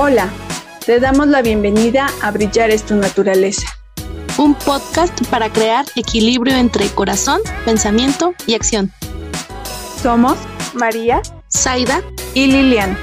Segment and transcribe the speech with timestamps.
[0.00, 0.28] Hola,
[0.86, 3.66] te damos la bienvenida a Brillar es tu naturaleza.
[4.38, 8.92] Un podcast para crear equilibrio entre corazón, pensamiento y acción.
[10.00, 10.38] Somos
[10.72, 11.20] María,
[11.52, 12.00] Zaida
[12.32, 12.96] y Lilian.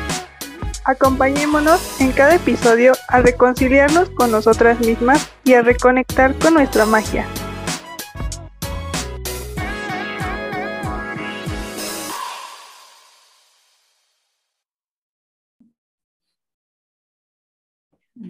[0.85, 7.27] Acompañémonos en cada episodio a reconciliarnos con nosotras mismas y a reconectar con nuestra magia.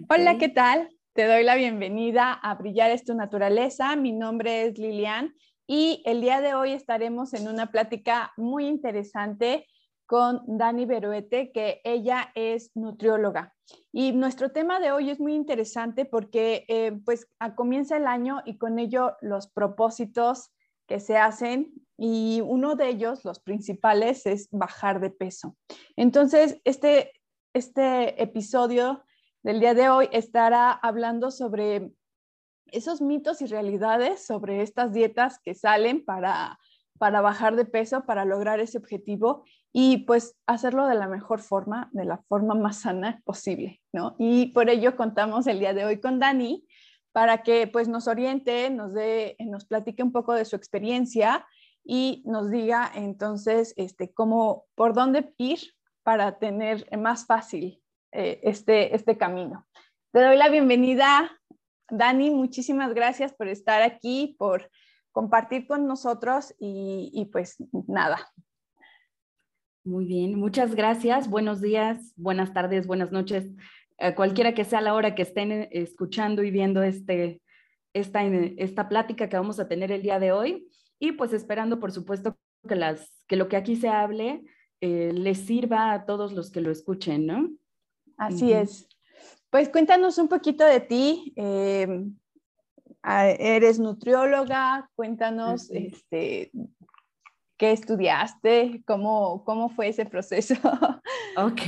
[0.08, 0.88] Hola, ¿qué tal?
[1.14, 3.96] Te doy la bienvenida a Brillar es tu naturaleza.
[3.96, 5.34] Mi nombre es Lilian
[5.66, 9.66] y el día de hoy estaremos en una plática muy interesante
[10.04, 13.54] con Dani Beruete, que ella es nutrióloga.
[13.92, 18.58] Y nuestro tema de hoy es muy interesante porque eh, pues comienza el año y
[18.58, 20.52] con ello los propósitos
[20.86, 25.56] que se hacen y uno de ellos, los principales, es bajar de peso.
[25.96, 27.12] Entonces, este,
[27.54, 29.02] este episodio
[29.46, 31.92] del día de hoy estará hablando sobre
[32.72, 36.58] esos mitos y realidades, sobre estas dietas que salen para,
[36.98, 41.90] para bajar de peso, para lograr ese objetivo y pues hacerlo de la mejor forma,
[41.92, 44.16] de la forma más sana posible, ¿no?
[44.18, 46.66] Y por ello contamos el día de hoy con Dani
[47.12, 51.46] para que pues nos oriente, nos dé, nos platique un poco de su experiencia
[51.84, 55.60] y nos diga entonces este, cómo, por dónde ir
[56.02, 57.80] para tener más fácil
[58.16, 59.66] eh, este, este camino.
[60.10, 61.38] Te doy la bienvenida,
[61.90, 62.30] Dani.
[62.30, 64.70] Muchísimas gracias por estar aquí, por
[65.12, 68.18] compartir con nosotros y, pues nada.
[69.84, 71.28] Muy bien, muchas gracias.
[71.28, 73.50] Buenos días, buenas tardes, buenas noches,
[74.14, 77.42] cualquiera que sea la hora que estén eh, escuchando y viendo este,
[77.92, 80.66] esta, esta plática que vamos a tener el día de hoy.
[80.98, 84.42] Y pues esperando, por supuesto, que, las, que lo que aquí se hable
[84.80, 87.50] eh, les sirva a todos los que lo escuchen, ¿no?
[88.16, 88.88] Así es.
[89.50, 91.32] Pues cuéntanos un poquito de ti.
[91.36, 92.16] Em,
[93.04, 96.50] eres nutrióloga, cuéntanos este,
[97.56, 100.54] qué estudiaste, cómo, cómo fue ese proceso.
[101.38, 101.60] Ok,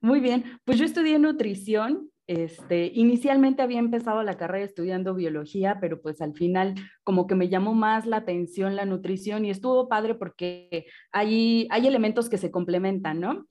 [0.00, 0.58] muy bien.
[0.64, 6.32] Pues yo estudié nutrición este, inicialmente había empezado la carrera estudiando biología, pero pues al
[6.32, 11.68] final como que me llamó más la atención la nutrición y estuvo padre porque hay,
[11.70, 13.46] hay elementos que se complementan, ¿no?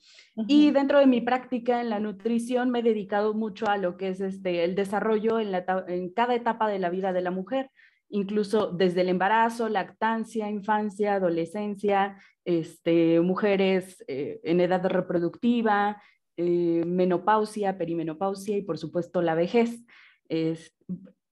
[0.47, 4.09] Y dentro de mi práctica en la nutrición me he dedicado mucho a lo que
[4.09, 7.69] es este, el desarrollo en, la, en cada etapa de la vida de la mujer,
[8.09, 16.01] incluso desde el embarazo, lactancia, infancia, adolescencia, este, mujeres eh, en edad reproductiva,
[16.37, 19.85] eh, menopausia, perimenopausia y por supuesto la vejez.
[20.29, 20.75] Es,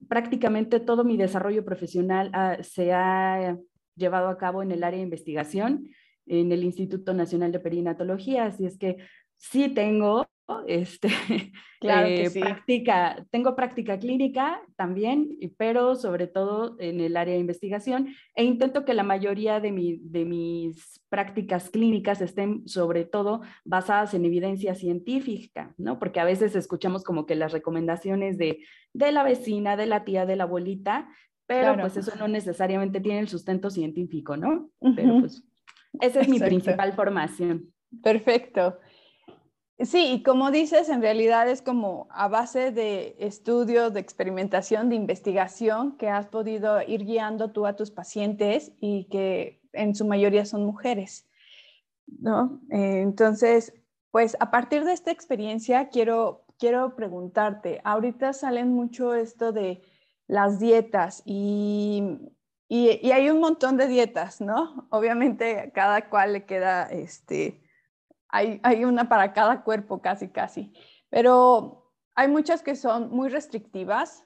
[0.08, 2.32] prácticamente todo mi desarrollo profesional
[2.64, 3.58] se ha
[3.96, 5.88] llevado a cabo en el área de investigación
[6.26, 8.98] en el Instituto Nacional de Perinatología, así es que
[9.38, 10.28] sí tengo
[10.68, 11.10] este,
[11.80, 17.40] claro que eh, práctica, tengo práctica clínica también, pero sobre todo en el área de
[17.40, 23.42] investigación e intento que la mayoría de, mi, de mis prácticas clínicas estén sobre todo
[23.66, 26.00] basadas en evidencia científica, ¿no?
[26.00, 28.60] Porque a veces escuchamos como que las recomendaciones de,
[28.94, 31.10] de la vecina, de la tía, de la abuelita,
[31.48, 34.70] pero pues eso no necesariamente tiene el sustento científico, ¿no?
[34.96, 35.44] Pero pues
[36.00, 37.74] esa es mi principal formación.
[38.02, 38.80] Perfecto.
[39.86, 44.96] Sí, y como dices, en realidad es como a base de estudios, de experimentación, de
[44.96, 50.46] investigación que has podido ir guiando tú a tus pacientes y que en su mayoría
[50.46, 51.28] son mujeres,
[52.06, 52.62] ¿no?
[52.70, 53.74] Eh, entonces,
[54.12, 59.82] pues a partir de esta experiencia quiero, quiero preguntarte, ahorita salen mucho esto de
[60.28, 62.20] las dietas y,
[62.68, 64.88] y, hay un montón de dietas, ¿no?
[64.92, 67.61] Obviamente cada cual le queda este
[68.32, 70.74] hay, una para cada cuerpo casi, casi.
[71.10, 74.26] Pero hay muchas que son muy restrictivas,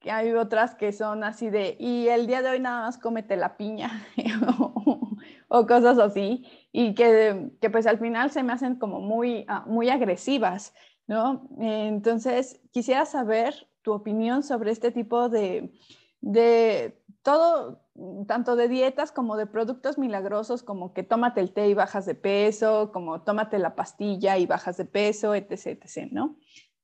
[0.00, 3.36] que hay otras que son así de, y el día de hoy nada más cómete
[3.36, 3.90] la piña
[5.48, 9.64] o cosas así, y que, que, pues al final se me hacen como muy, ah,
[9.66, 10.74] muy agresivas,
[11.06, 11.48] ¿no?
[11.60, 15.72] Entonces, quisiera saber tu opinión sobre este tipo de,
[16.20, 17.82] de todo,
[18.28, 22.14] tanto de dietas como de productos milagrosos, como que tómate el té y bajas de
[22.14, 26.36] peso, como tómate la pastilla y bajas de peso, etc., etc., ¿no?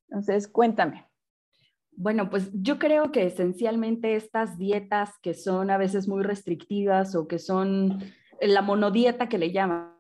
[0.09, 1.07] Entonces, cuéntame.
[1.93, 7.29] Bueno, pues yo creo que esencialmente estas dietas que son a veces muy restrictivas o
[7.29, 7.99] que son
[8.41, 9.95] la monodieta que le llaman,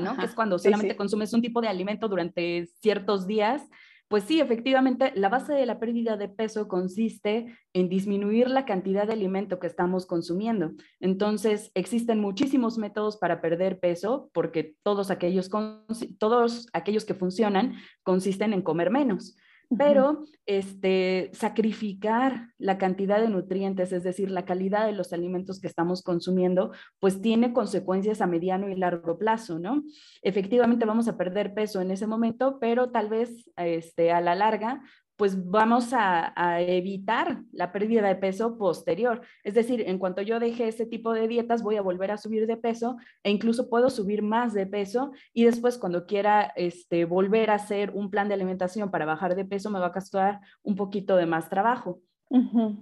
[0.00, 0.16] ¿no?
[0.16, 3.68] Que es cuando solamente consumes un tipo de alimento durante ciertos días,
[4.12, 9.06] Pues sí, efectivamente, la base de la pérdida de peso consiste en disminuir la cantidad
[9.06, 10.72] de alimento que estamos consumiendo.
[11.00, 18.90] Entonces, existen muchísimos métodos para perder peso porque todos aquellos, que funcionan consisten en comer
[18.90, 19.34] menos
[19.76, 25.66] pero este, sacrificar la cantidad de nutrientes, es decir, la calidad de los alimentos que
[25.66, 29.82] estamos consumiendo, pues tiene consecuencias a mediano y largo plazo, ¿no?
[30.22, 34.82] Efectivamente vamos a perder peso en ese momento, pero tal vez este, a la larga
[35.22, 36.32] pues vamos a,
[36.62, 39.20] evitar la pérdida de peso posterior.
[39.44, 42.48] Es decir, en cuanto yo deje ese tipo de dietas, voy a volver a subir
[42.48, 47.50] de peso e incluso puedo subir más de peso y después cuando quiera este, volver
[47.50, 50.74] a hacer un plan de alimentación para bajar de peso, me va a costar un
[50.74, 52.00] poquito de más trabajo.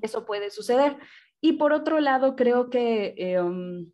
[0.00, 0.96] Eso puede suceder.
[1.42, 3.92] Y por otro lado, creo que em,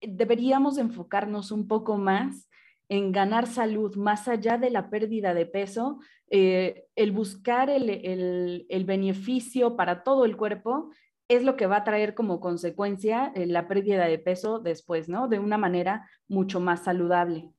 [0.00, 2.47] deberíamos enfocarnos un poco más
[2.88, 6.00] en ganar salud más allá de la pérdida de peso,
[6.30, 10.90] eh, el buscar el, beneficio para todo el cuerpo
[11.28, 15.28] es lo que va a traer como consecuencia eh, la pérdida de peso después, ¿no?
[15.28, 17.50] De una manera mucho más saludable.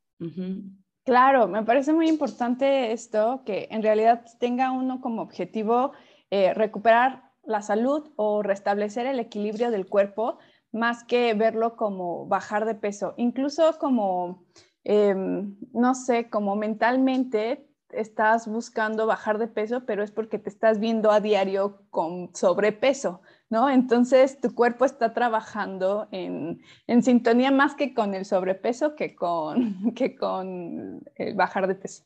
[1.03, 5.93] Claro, me parece muy importante esto, que en realidad tenga uno como objetivo
[6.29, 10.39] eh, recuperar la salud o restablecer el equilibrio del cuerpo,
[10.71, 14.45] más que verlo como bajar de peso, incluso como
[14.83, 20.79] Em, no sé, como mentalmente estás buscando bajar de peso, pero es porque te estás
[20.79, 23.69] viendo a diario con sobrepeso, ¿no?
[23.69, 29.93] Entonces tu cuerpo está trabajando en, en sintonía más que con el sobrepeso que con,
[29.95, 32.03] que con el bajar de peso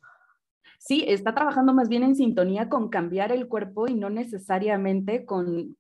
[0.84, 5.78] sí, está trabajando más bien en sintonía con cambiar el cuerpo y no necesariamente con,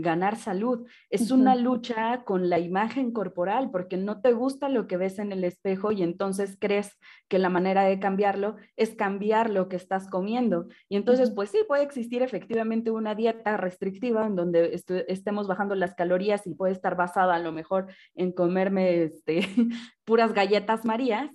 [0.00, 0.86] ganar salud.
[1.10, 5.32] Es una lucha con la imagen corporal porque no te gusta lo que ves en
[5.32, 6.96] el espejo y entonces crees
[7.26, 10.68] que la manera de cambiarlo es cambiar lo que estás comiendo.
[10.88, 15.96] Y entonces, pues sí, puede existir efectivamente una dieta restrictiva en donde estemos bajando las
[15.96, 19.40] calorías y puede estar basada a lo mejor en comerme este,
[20.04, 21.34] puras galletas marías.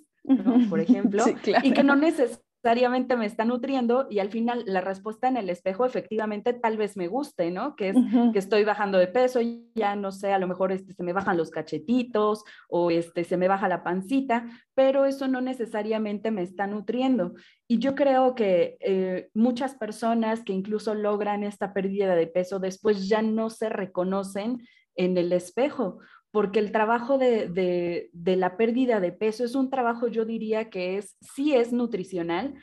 [0.69, 1.23] por ejemplo,
[1.63, 5.49] y que no necesariamente necesariamente me está nutriendo y al final la respuesta en el
[5.49, 7.77] espejo efectivamente tal vez me guste, ¿no?
[7.77, 7.95] Que es
[8.33, 9.39] que estoy bajando de peso,
[9.75, 13.37] ya no sé, a lo mejor este, se me bajan los cachetitos o este, se
[13.37, 14.45] me baja la pancita,
[14.75, 17.33] pero eso no necesariamente me está nutriendo.
[17.65, 23.07] Y yo creo que eh, muchas personas que incluso logran esta pérdida de peso después
[23.07, 24.57] ya no se reconocen
[24.95, 25.99] en el espejo
[26.31, 31.17] porque el trabajo de, la pérdida de peso es un trabajo, yo diría que es,
[31.21, 32.55] sí es nutricional,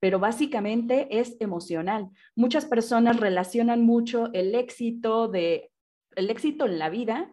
[0.00, 2.10] pero básicamente es emocional.
[2.34, 5.70] Muchas personas relacionan mucho el éxito de
[6.16, 7.32] el éxito en la vida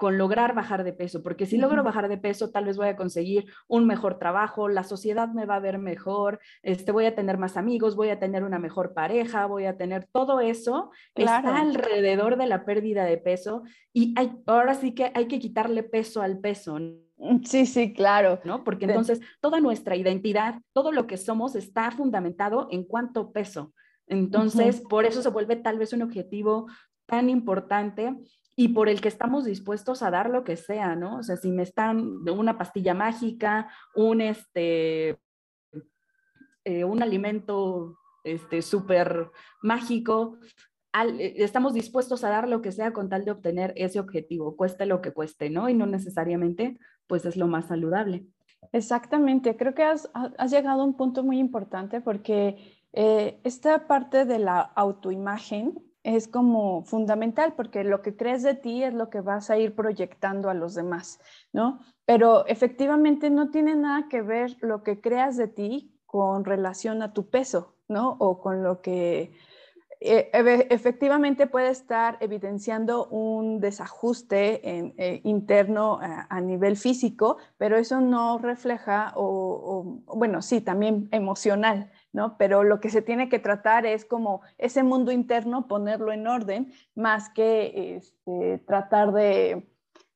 [0.00, 2.96] con lograr bajar de peso, porque si logro bajar de peso, tal vez voy a
[2.96, 7.36] conseguir un mejor trabajo, la sociedad me va a ver mejor, este, voy a tener
[7.36, 12.38] más amigos, voy a tener una mejor pareja, voy a tener todo eso, está alrededor
[12.38, 13.62] de la pérdida de peso
[13.92, 16.78] y hay, ahora sí que hay que quitarle peso al peso.
[17.18, 18.40] Mm, sí, sí, claro.
[18.44, 18.64] ¿no?
[18.64, 23.74] Porque entonces toda nuestra identidad, todo lo que somos está fundamentado en cuánto peso.
[24.06, 26.68] Entonces, por eso se vuelve tal vez un objetivo
[27.04, 28.16] tan importante
[28.56, 31.18] y por el que estamos dispuestos a dar lo que sea, ¿no?
[31.18, 35.18] O sea, si me están una pastilla mágica, un, este,
[36.64, 39.30] eh, un alimento este, súper
[39.62, 40.38] mágico,
[40.92, 44.86] eh, estamos dispuestos a dar lo que sea con tal de obtener ese objetivo, cueste
[44.86, 45.68] lo que cueste, ¿no?
[45.68, 48.26] Y no necesariamente, pues es lo más saludable.
[48.72, 54.24] Exactamente, creo que has, has llegado a un punto muy importante porque eh, esta parte
[54.24, 59.20] de la autoimagen es como fundamental porque lo que crees de ti es lo que
[59.20, 61.20] vas a ir proyectando a los demás,
[61.52, 61.80] ¿no?
[62.06, 67.12] Pero efectivamente no tiene nada que ver lo que creas de ti con relación a
[67.12, 68.16] tu peso, ¿no?
[68.18, 69.32] O con lo que
[70.02, 70.30] eh,
[70.70, 79.12] efectivamente puede estar evidenciando un desajuste eh, interno a, nivel físico, pero eso no refleja,
[79.16, 82.36] o, bueno, sí, también emocional, ¿no?
[82.38, 86.72] Pero lo que se tiene que tratar es como ese mundo interno, ponerlo en orden,
[86.94, 89.66] más que este, tratar de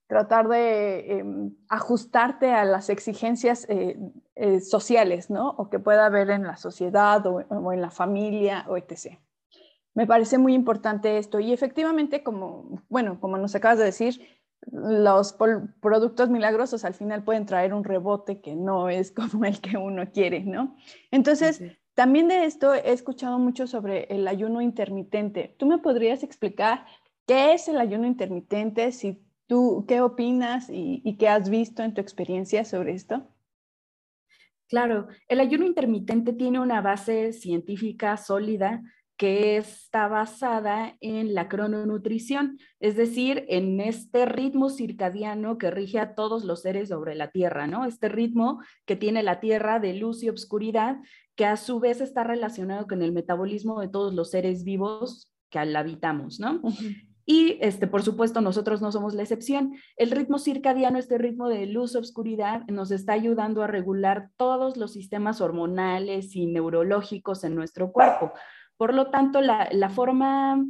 [0.07, 5.51] tratar de em, ajustarte a las exigencias eh, sociales, ¿no?
[5.57, 9.19] O que pueda haber en la sociedad o, o en la familia o etc.
[9.95, 14.21] Me parece muy importante esto y efectivamente, como, bueno, como nos acabas de decir,
[14.71, 15.37] los
[15.81, 20.11] productos milagrosos al final pueden traer un rebote que no es como el que uno
[20.13, 20.77] quiere, ¿no?
[21.11, 21.63] Entonces,
[21.95, 25.55] también de esto he escuchado mucho sobre el ayuno intermitente.
[25.59, 26.87] ¿Tú me podrías explicar
[27.27, 28.93] qué es el ayuno intermitente?
[28.93, 33.29] Si tú, ¿qué opinas y, y qué has visto en tu experiencia sobre esto?
[34.69, 38.83] Claro, el ayuno intermitente tiene una base científica sólida
[39.17, 46.15] que está basada en la crononutrición, es decir, en este ritmo circadiano que rige a
[46.15, 47.85] todos los seres sobre la Tierra, ¿no?
[47.85, 50.97] Este ritmo que tiene la Tierra de luz y obscuridad,
[51.37, 55.65] que a su vez está relacionado con el metabolismo de todos los seres vivos que
[55.65, 56.61] la habitamos, ¿no?
[57.27, 59.75] Y, este, por supuesto, nosotros no somos la excepción.
[59.97, 65.41] El ritmo circadiano, este ritmo de luz-obscuridad, nos está ayudando a regular todos los sistemas
[65.41, 68.33] hormonales y neurológicos en nuestro cuerpo.
[68.77, 70.65] Por lo tanto, la, la forma,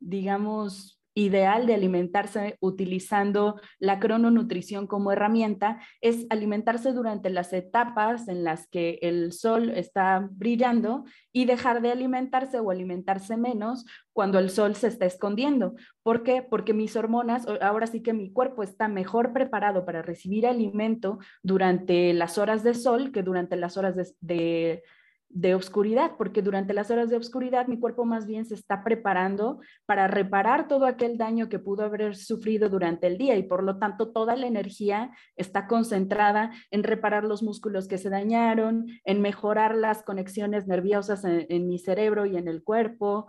[0.00, 8.42] digamos, ideal de alimentarse utilizando la crononutrición como herramienta es alimentarse durante las etapas en
[8.42, 14.50] las que el sol está brillando y dejar de alimentarse o alimentarse menos cuando el
[14.50, 15.74] sol se está escondiendo.
[16.02, 16.42] ¿Por qué?
[16.42, 22.12] Porque mis hormonas, ahora sí que mi cuerpo está mejor preparado para recibir alimento durante
[22.12, 24.82] las horas de sol que durante las horas de de
[25.54, 30.06] oscuridad, porque durante las horas de oscuridad mi cuerpo más bien se está preparando para
[30.06, 34.12] reparar todo aquel daño que pudo haber sufrido durante el día y por lo tanto
[34.12, 40.04] toda la energía está concentrada en reparar los músculos que se dañaron, en mejorar las
[40.04, 43.26] conexiones nerviosas en, en mi cerebro y en el cuerpo,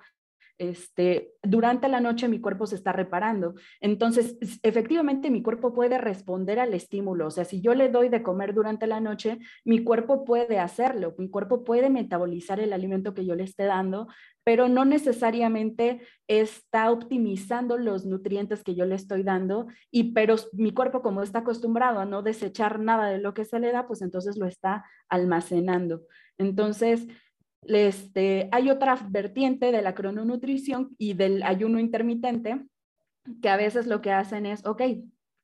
[0.57, 3.55] este, durante la noche mi cuerpo se está reparando.
[3.81, 7.27] Entonces, efectivamente, mi cuerpo puede responder al estímulo.
[7.27, 11.15] O sea, si yo le doy de comer durante la noche, mi cuerpo puede hacerlo,
[11.17, 14.07] mi cuerpo puede metabolizar el alimento que yo le esté dando,
[14.43, 19.67] pero no necesariamente está optimizando los nutrientes que yo le estoy dando.
[19.91, 23.59] Y pero mi cuerpo, como está acostumbrado a no desechar nada de lo que se
[23.59, 26.03] le da, pues entonces lo está almacenando.
[26.37, 27.07] Entonces,
[27.67, 32.65] este, hay otra vertiente de la crononutrición y del ayuno intermitente
[33.41, 34.81] que a veces lo que hacen es, ok,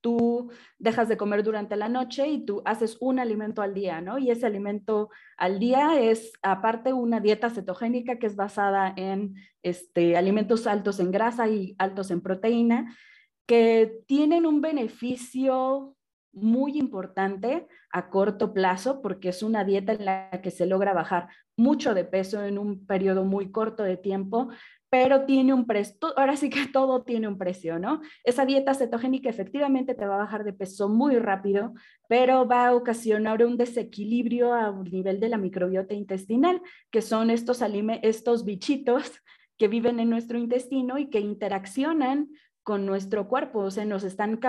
[0.01, 4.17] tú dejas de comer durante la noche y tú haces un alimento al día, ¿no?
[4.17, 10.17] Y ese alimento al día es aparte una dieta cetogénica que es basada en este,
[10.17, 12.95] alimentos altos en grasa y altos en proteína,
[13.45, 15.95] que tienen un beneficio
[16.33, 21.29] muy importante a corto plazo porque es una dieta en la que se logra bajar
[21.57, 24.49] mucho de peso en un periodo muy corto de tiempo,
[24.89, 28.01] pero tiene un precio, ahora sí que todo tiene un precio, ¿no?
[28.25, 31.73] Esa dieta cetogénica efectivamente te va a bajar de peso muy rápido,
[32.09, 36.61] pero va a ocasionar un desequilibrio a nivel de la microbiota intestinal,
[36.91, 37.61] que son estos,
[38.01, 39.21] estos bichitos
[39.57, 42.29] que viven en nuestro intestino y que interaccionan
[42.63, 44.39] con nuestro cuerpo, o sea, nos están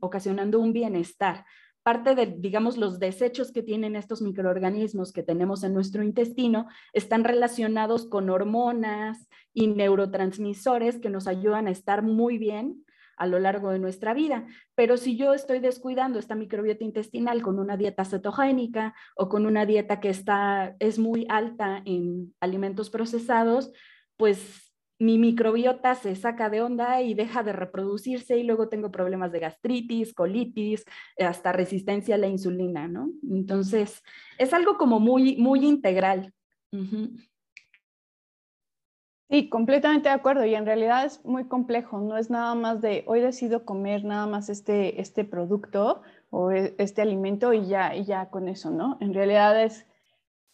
[0.00, 1.44] ocasionando un bienestar.
[1.82, 7.22] Parte de, digamos, los desechos que tienen estos microorganismos que tenemos en nuestro intestino están
[7.22, 12.84] relacionados con hormonas y neurotransmisores que nos ayudan a estar muy bien
[13.16, 14.46] a lo largo de nuestra vida.
[14.74, 19.64] Pero si yo estoy descuidando esta microbiota intestinal con una dieta cetogénica o con una
[19.64, 23.72] dieta que está, es muy alta en alimentos procesados,
[24.16, 24.65] pues
[24.98, 29.40] mi microbiota se saca de onda y deja de reproducirse y luego tengo problemas de
[29.40, 30.84] gastritis, colitis,
[31.18, 33.10] hasta resistencia a la insulina, ¿no?
[33.30, 34.02] Entonces,
[34.38, 36.32] es algo como muy, muy integral.
[39.28, 43.02] Sí, completamente de acuerdo y en realidad es muy complejo, no es nada más de
[43.08, 48.04] hoy decido comer nada más este, este producto o e, este alimento y ya, y
[48.04, 48.98] ya con eso, ¿no?
[49.00, 49.84] En realidad es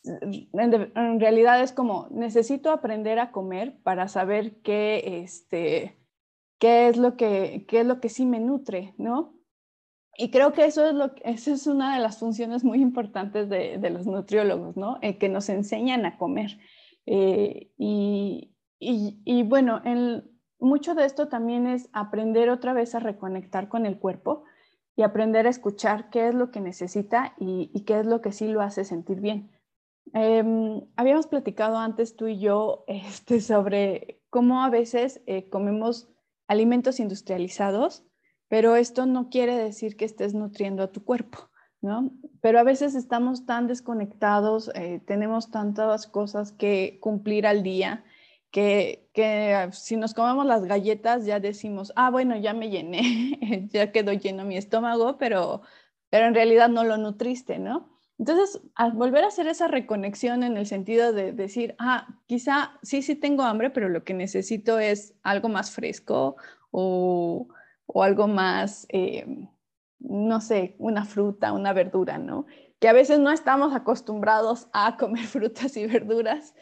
[0.05, 5.99] en, realidad es como, necesito aprender a comer para saber qué, este,
[6.59, 9.35] qué, es, lo que, qué es lo que sí me nutre, ¿no?
[10.17, 13.79] Y creo que eso es, lo, eso es una de las funciones muy importantes de,
[13.79, 14.99] de los nutriólogos, ¿no?
[15.03, 16.59] Eh, que nos enseñan a comer.
[17.07, 23.01] Eh, y, y, y, bueno, el, mucho de esto también es aprender otra vez a
[23.01, 24.45] reconectar con el cuerpo
[24.97, 28.33] y aprender a escuchar qué es lo que necesita y, y qué es lo que
[28.33, 29.52] sí lo hace sentir bien.
[30.15, 36.09] Em, habíamos platicado antes tú y yo este, sobre cómo a veces eh, comemos
[36.49, 38.05] alimentos industrializados,
[38.49, 41.49] pero esto no quiere decir que estés nutriendo a tu cuerpo,
[41.81, 42.11] ¿no?
[42.43, 48.05] Pero a veces estamos tan desconectados, eh, tenemos tantas cosas que cumplir al día,
[48.51, 53.93] que, que, si nos comemos las galletas ya decimos, ah, bueno, ya me llené, ya
[53.93, 55.63] quedó lleno mi estómago, pero,
[56.11, 57.92] pero en realidad no lo nutriste, ¿no?
[58.23, 63.03] Entonces, al volver a hacer esa reconexión en el sentido de decir, ah, quizá sí,
[63.03, 66.37] sí tengo hambre, pero lo que necesito es algo más fresco
[66.71, 67.49] o,
[67.97, 69.27] algo más, eh,
[69.99, 72.47] no sé, una fruta, una verdura, ¿no?
[72.79, 76.55] Que a veces no estamos acostumbrados a comer frutas y verduras,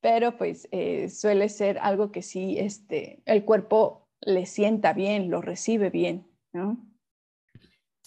[0.00, 5.42] pero pues eh, suele ser algo que sí este, el cuerpo le sienta bien, lo
[5.42, 6.84] recibe bien, ¿no?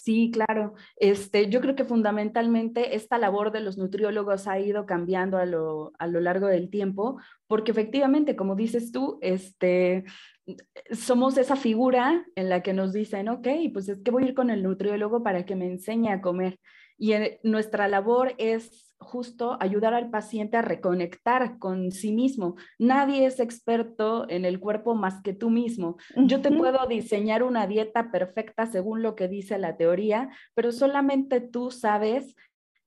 [0.08, 0.72] Sí, claro.
[0.96, 5.92] Este, yo creo que fundamentalmente esta labor de los nutriólogos ha ido cambiando a lo,
[5.98, 10.04] a lo largo del tiempo, porque efectivamente, como dices tú, este,
[10.92, 14.34] somos esa figura en la que nos dicen, ok, pues es que voy a ir
[14.34, 16.58] con el nutriólogo para que me enseñe a comer.
[16.96, 17.12] Y
[17.42, 22.56] nuestra labor es justo ayudar al paciente a reconectar con sí mismo.
[22.78, 25.96] Nadie es experto en el cuerpo más que tú mismo.
[26.16, 31.40] Yo te puedo diseñar una dieta perfecta según lo que dice la teoría, pero solamente
[31.40, 32.34] tú sabes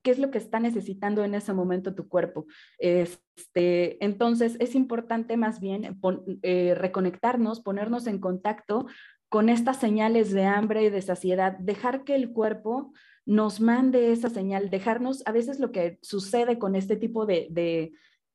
[0.04, 2.46] qué es lo que está necesitando en ese momento tu cuerpo.
[2.80, 6.00] Este, entonces, es importante más bien
[6.42, 8.88] eh, reconectarnos, ponernos en contacto
[9.30, 12.92] con estas señales de hambre y de saciedad, dejar que el cuerpo
[13.26, 17.48] nos mande esa señal, dejarnos, a veces lo que sucede con este tipo de,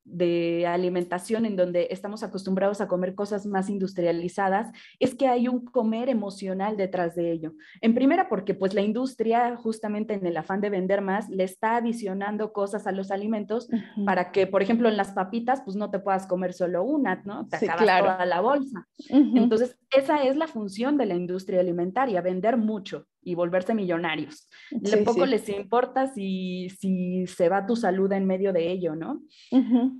[0.06, 5.64] de alimentación en donde estamos acostumbrados a comer cosas más industrializadas, es que hay un
[5.64, 7.54] comer emocional detrás de ello.
[7.80, 11.76] En primera, porque pues la industria, justamente en el afán de vender más, le está
[11.76, 13.68] adicionando cosas a los alimentos
[14.04, 17.48] para que, por ejemplo, en las papitas, pues no te puedas comer solo una, ¿no?
[17.48, 18.86] Te acabas toda la bolsa.
[19.08, 24.48] Entonces, esa es la función de la industria alimentaria, vender mucho y volverse millonarios.
[24.70, 29.20] Le poco les importa si, si se va tu salud en medio de ello, ¿no?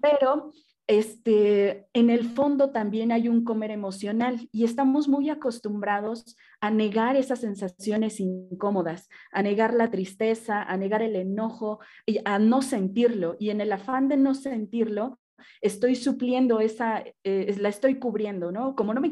[0.00, 0.52] Pero
[0.86, 7.16] este, en el fondo también hay un comer emocional y estamos muy acostumbrados a negar
[7.16, 13.34] esas sensaciones incómodas, a negar la tristeza, a negar el enojo, y a no sentirlo.
[13.40, 15.18] Y en el afán de no sentirlo,
[15.60, 18.76] estoy supliendo esa, eh, la estoy cubriendo, ¿no?
[18.76, 19.10] Como no me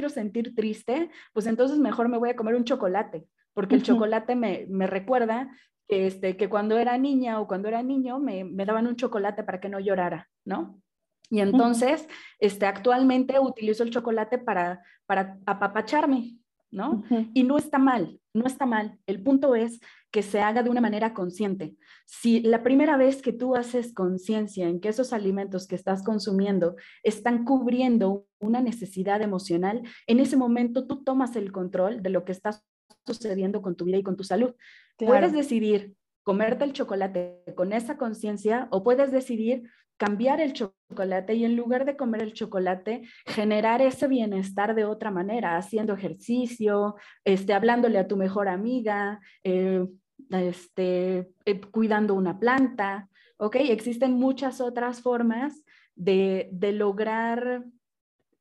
[0.00, 4.34] quiero sentir triste, pues entonces mejor me voy a comer un chocolate, porque el chocolate
[4.34, 5.50] me, me recuerda
[5.86, 9.44] que, este, que cuando era niña o cuando era niño me, me daban un chocolate
[9.44, 10.80] para que no llorara, ¿no?
[11.28, 16.38] Y entonces, este, actualmente utilizo el chocolate para, para apapacharme,
[16.70, 17.04] ¿no?
[17.34, 18.98] Y no está mal, no está mal.
[19.04, 19.80] El punto es
[20.10, 21.76] que se haga de una manera consciente.
[22.06, 26.76] Si la primera vez que tú haces conciencia en que esos alimentos que estás consumiendo
[27.02, 32.32] están cubriendo una necesidad emocional, en ese momento tú tomas el control de lo que
[32.32, 32.60] está
[33.06, 34.54] sucediendo con tu vida y con tu salud.
[34.98, 39.62] Puedes decidir comerte el chocolate con esa conciencia o puedes decidir
[40.00, 45.10] cambiar el chocolate y en lugar de comer el chocolate, generar ese bienestar de otra
[45.10, 49.86] manera, haciendo ejercicio, este, hablándole a tu mejor amiga, eh,
[50.30, 53.56] este, eh, cuidando una planta, ¿ok?
[53.56, 55.62] Existen muchas otras formas
[55.94, 57.66] de, de lograr,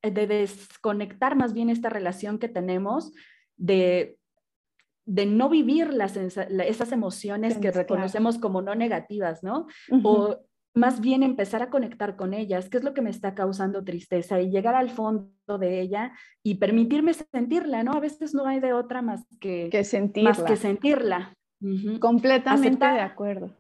[0.01, 3.12] de desconectar más bien esta relación que tenemos,
[3.57, 4.15] de
[5.05, 9.65] de no vivir las, esas emociones que reconocemos como no negativas, ¿no?
[10.03, 10.38] O
[10.73, 14.39] más bien empezar a conectar con ellas, qué es lo que me está causando tristeza
[14.39, 17.93] y llegar al fondo de ella y permitirme sentirla, ¿no?
[17.93, 20.29] A veces no hay de otra más que, sentirla.
[20.29, 21.34] Más que sentirla.
[21.99, 23.51] Completamente de acuerdo.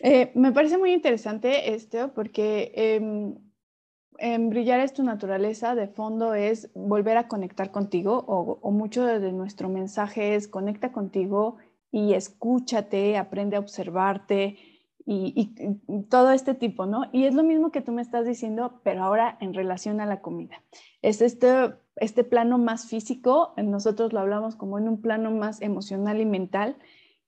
[0.00, 3.34] Eh, me parece muy interesante esto porque em,
[4.18, 9.32] en Brillar es tu naturaleza, de fondo es volver a conectar contigo o, mucho de
[9.32, 11.56] nuestro mensaje es conecta contigo
[11.90, 14.56] y escúchate, aprende a observarte
[15.06, 15.54] y,
[16.10, 17.04] todo este tipo, ¿no?
[17.12, 20.20] Y es lo mismo que tú me estás diciendo, pero ahora en relación a la
[20.20, 20.62] comida.
[21.00, 26.20] Es este, este plano más físico, nosotros lo hablamos como en un plano más emocional
[26.20, 26.76] y mental,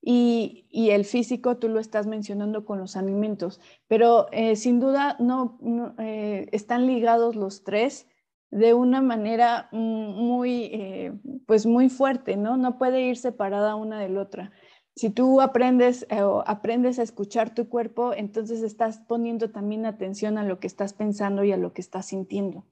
[0.01, 5.59] y, el físico tú lo estás mencionando con los alimentos, pero eh, sin duda no,
[5.99, 8.07] eh, están ligados los tres
[8.49, 11.13] de una manera muy, eh,
[11.45, 12.57] pues muy fuerte, ¿no?
[12.57, 14.51] No puede ir separada una de la otra.
[14.99, 20.43] Si tú aprendes o aprendes a escuchar tu cuerpo, entonces estás poniendo también atención a
[20.43, 22.65] lo que estás pensando y a lo que estás sintiendo.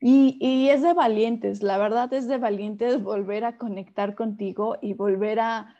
[0.00, 4.94] Y, y es de valientes, la verdad es de valientes volver a conectar contigo y
[4.94, 5.76] volver a,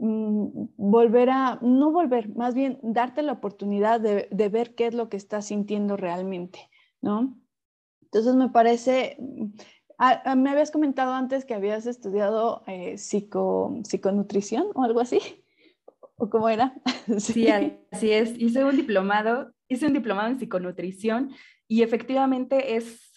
[0.00, 5.08] Mm, volver a, no volver, más bien darte la oportunidad de, ver qué es lo
[5.08, 7.36] que estás sintiendo realmente, ¿no?
[8.02, 14.84] Entonces me parece, mm, me habías comentado antes que habías estudiado eh, psico, psiconutrición o
[14.84, 15.20] algo así,
[16.18, 16.74] ¿o cómo era?
[17.18, 21.30] sí, así es, hice un diplomado, hice un diplomado en psiconutrición
[21.66, 23.08] y efectivamente es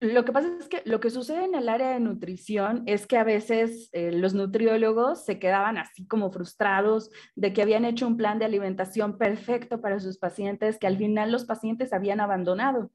[0.00, 3.16] lo que pasa es que lo que sucede en el área de nutrición es que
[3.16, 8.18] a veces eh, los nutriólogos se quedaban así como frustrados de que habían hecho un
[8.18, 12.90] plan de alimentación perfecto para sus pacientes que al final los pacientes habían abandonado.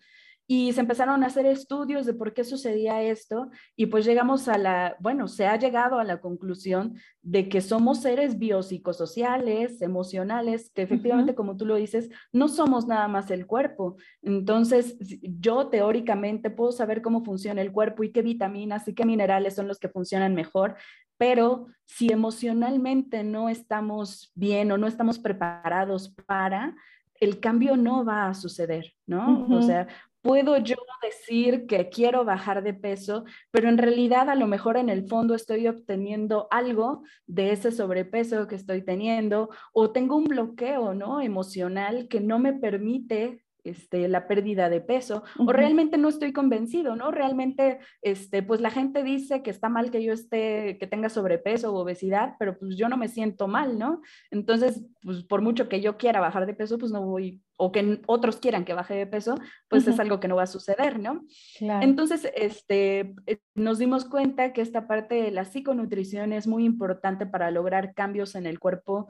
[0.52, 4.58] Y se empezaron a hacer estudios de por qué sucedía esto y pues llegamos a
[4.58, 10.82] la, bueno, se ha llegado a la conclusión de que somos seres biopsicosociales, emocionales, que
[10.82, 13.98] efectivamente, como tú lo dices, no somos nada más el cuerpo.
[14.24, 19.54] Entonces, yo teóricamente puedo saber cómo funciona el cuerpo y qué vitaminas y qué minerales
[19.54, 20.78] son los que funcionan mejor,
[21.18, 26.76] pero si emocionalmente no estamos bien o no estamos preparados para,
[27.20, 29.46] el cambio no va a suceder, ¿no?
[29.50, 29.88] O sea,
[30.22, 34.90] puedo yo decir que quiero bajar de peso, pero en realidad a lo mejor en
[34.90, 40.94] el fondo estoy obteniendo algo de ese sobrepeso que estoy teniendo o tengo un bloqueo,
[40.94, 41.22] ¿no?
[41.22, 46.96] Emocional que no me permite este, la pérdida de peso, o realmente no estoy convencido,
[46.96, 47.12] ¿no?
[47.12, 51.74] Realmente, este, pues la gente dice que está mal que yo esté, que tenga sobrepeso
[51.74, 54.02] o obesidad, pero pues yo no me siento mal, ¿no?
[54.32, 58.02] Entonces, pues por mucho que yo quiera bajar de peso, pues no voy, o que
[58.06, 59.36] otros quieran que baje de peso,
[59.68, 61.26] pues es algo que no va a suceder, ¿no?
[61.60, 67.26] Entonces, este, eh, nos dimos cuenta que esta parte de la psiconutrición es muy importante
[67.26, 69.10] para lograr cambios en el cuerpo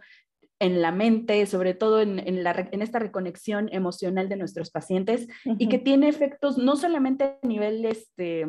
[0.59, 6.09] en la mente, sobre todo en, esta reconexión emocional de nuestros pacientes y que tiene
[6.09, 8.45] efectos no solamente a nivel este,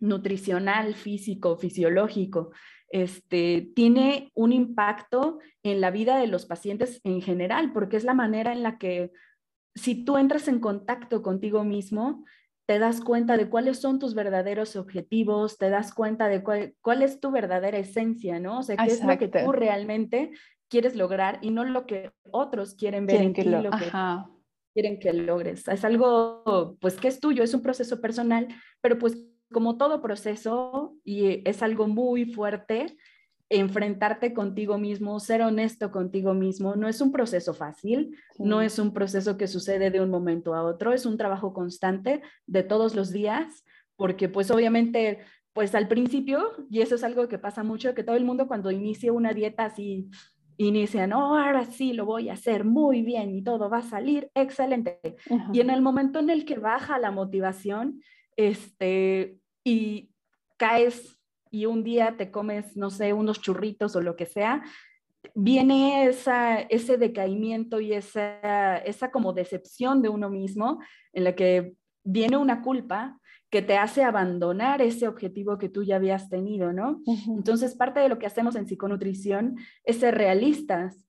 [0.00, 2.50] nutricional, físico, fisiológico,
[2.88, 8.14] este, tiene un impacto en la vida de los pacientes en general, porque es la
[8.14, 9.12] manera en la que
[9.74, 12.24] si tú entras en contacto contigo mismo,
[12.66, 17.20] te das cuenta de cuáles son tus verdaderos objetivos, te das cuenta de cuál, es
[17.20, 18.60] tu verdadera esencia, ¿no?
[18.60, 20.30] O sea, qué es lo que tú realmente
[20.68, 23.90] quieres lograr y no lo que otros quieren ver en que ti, lo, que
[24.74, 25.68] quieren que logres.
[25.68, 28.48] Es algo, pues, que es tuyo, es un proceso personal,
[28.80, 29.16] pero pues
[29.52, 32.96] como todo proceso, y es algo muy fuerte,
[33.48, 38.92] enfrentarte contigo mismo, ser honesto contigo mismo, no es un proceso fácil, no es un
[38.92, 43.12] proceso que sucede de un momento a otro, es un trabajo constante de todos los
[43.12, 43.64] días,
[43.96, 45.20] porque pues obviamente,
[45.52, 48.70] pues al principio, y eso es algo que pasa mucho, que todo el mundo cuando
[48.72, 50.10] inicia una dieta así
[50.56, 54.30] inician, oh, ahora sí lo voy a hacer muy bien y todo va a salir
[54.34, 55.00] excelente.
[55.52, 58.00] Y en el momento en el que baja la motivación,
[58.36, 60.10] este, y
[60.56, 61.18] caes
[61.50, 64.64] y un día te comes, no sé, unos churritos o lo que sea,
[65.34, 70.80] viene esa, ese decaimiento y esa, esa como decepción de uno mismo
[71.12, 73.20] en la que viene una culpa
[73.54, 77.00] que te hace abandonar ese objetivo que tú ya habías tenido, ¿no?
[77.28, 81.06] Entonces, parte de lo que hacemos en psiconutrición es ser realistas.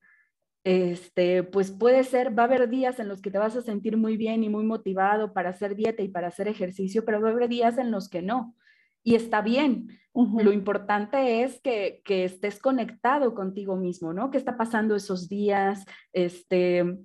[0.63, 3.97] Este, pues puede ser, va a haber días en los que te vas a sentir
[3.97, 7.31] muy bien y muy motivado para hacer dieta y para hacer ejercicio, pero va a
[7.31, 8.55] haber días en los que no.
[9.01, 9.87] Y está bien.
[10.13, 14.29] Lo importante es que, que, estés conectado contigo mismo, ¿no?
[14.29, 15.83] ¿Qué está pasando esos días?
[16.13, 16.95] Este,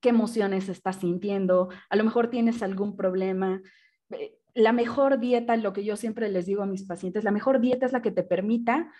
[0.00, 1.68] ¿Qué emociones estás sintiendo?
[1.90, 3.60] A lo mejor tienes algún problema
[4.10, 7.60] eh, la mejor dieta, lo que yo siempre les digo a mis pacientes, la mejor
[7.60, 8.90] dieta es la que te permita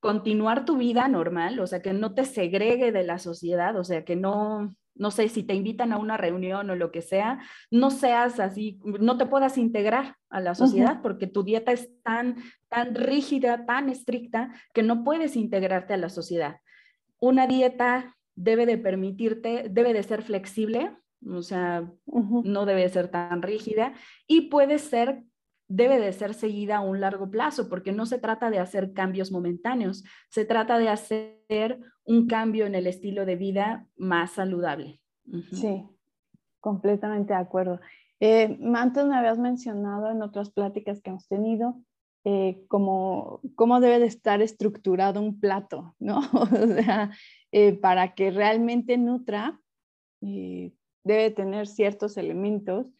[0.00, 4.04] continuar tu vida normal, o sea, que no te segregue de la sociedad, o sea,
[4.04, 7.38] que no, no sé, si te invitan a una reunión o lo que sea,
[7.70, 12.36] no seas así, no te puedas integrar a la sociedad porque tu dieta es tan,
[12.68, 16.56] tan rígida, tan estricta, que no puedes integrarte a la sociedad.
[17.20, 20.96] Una dieta debe de permitirte, debe de ser flexible,
[21.26, 23.94] o sea, no debe ser tan rígida
[24.26, 25.24] y puede ser,
[25.68, 29.32] debe de ser seguida a un largo plazo, porque no se trata de hacer cambios
[29.32, 35.00] momentáneos, se trata de hacer un cambio en el estilo de vida más saludable.
[35.52, 35.86] Sí,
[36.60, 37.80] completamente de acuerdo.
[38.20, 41.76] Eh, antes me habías mencionado en otras pláticas que hemos tenido
[42.24, 46.18] eh, como, cómo debe de estar estructurado un plato, ¿no?
[46.32, 47.10] o sea,
[47.50, 49.58] eh, para que realmente nutra,
[50.20, 52.92] eh, debe tener ciertos elementos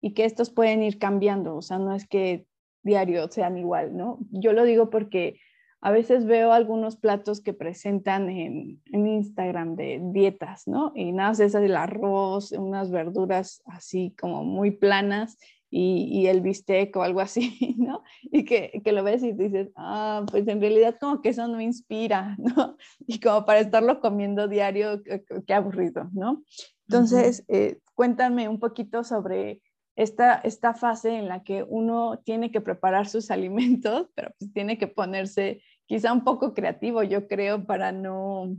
[0.00, 2.46] y que estos pueden ir cambiando, o sea, no es que
[2.82, 4.18] diario sean igual, ¿no?
[4.30, 5.40] Yo lo digo porque
[5.80, 10.92] a veces veo algunos platos que presentan en, Instagram de dietas, ¿no?
[10.94, 15.38] Y nada más es el arroz, unas verduras así como muy planas
[15.70, 18.02] y, el bistec o algo así, ¿no?
[18.22, 21.60] Y que, que, lo ves y dices, ah, pues en realidad como que eso no
[21.60, 22.76] inspira, ¿no?
[23.06, 25.02] Y como para estarlo comiendo diario,
[25.46, 26.42] qué aburrido, ¿no?
[26.88, 29.60] Entonces, eh, cuéntame un poquito sobre
[29.96, 34.78] esta, esta fase en la que uno tiene que preparar sus alimentos, pero pues tiene
[34.78, 38.56] que ponerse quizá un poco creativo, yo creo, para no,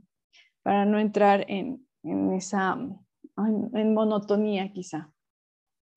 [0.64, 2.78] para no entrar en, en esa
[3.38, 5.12] en, monotonía quizá.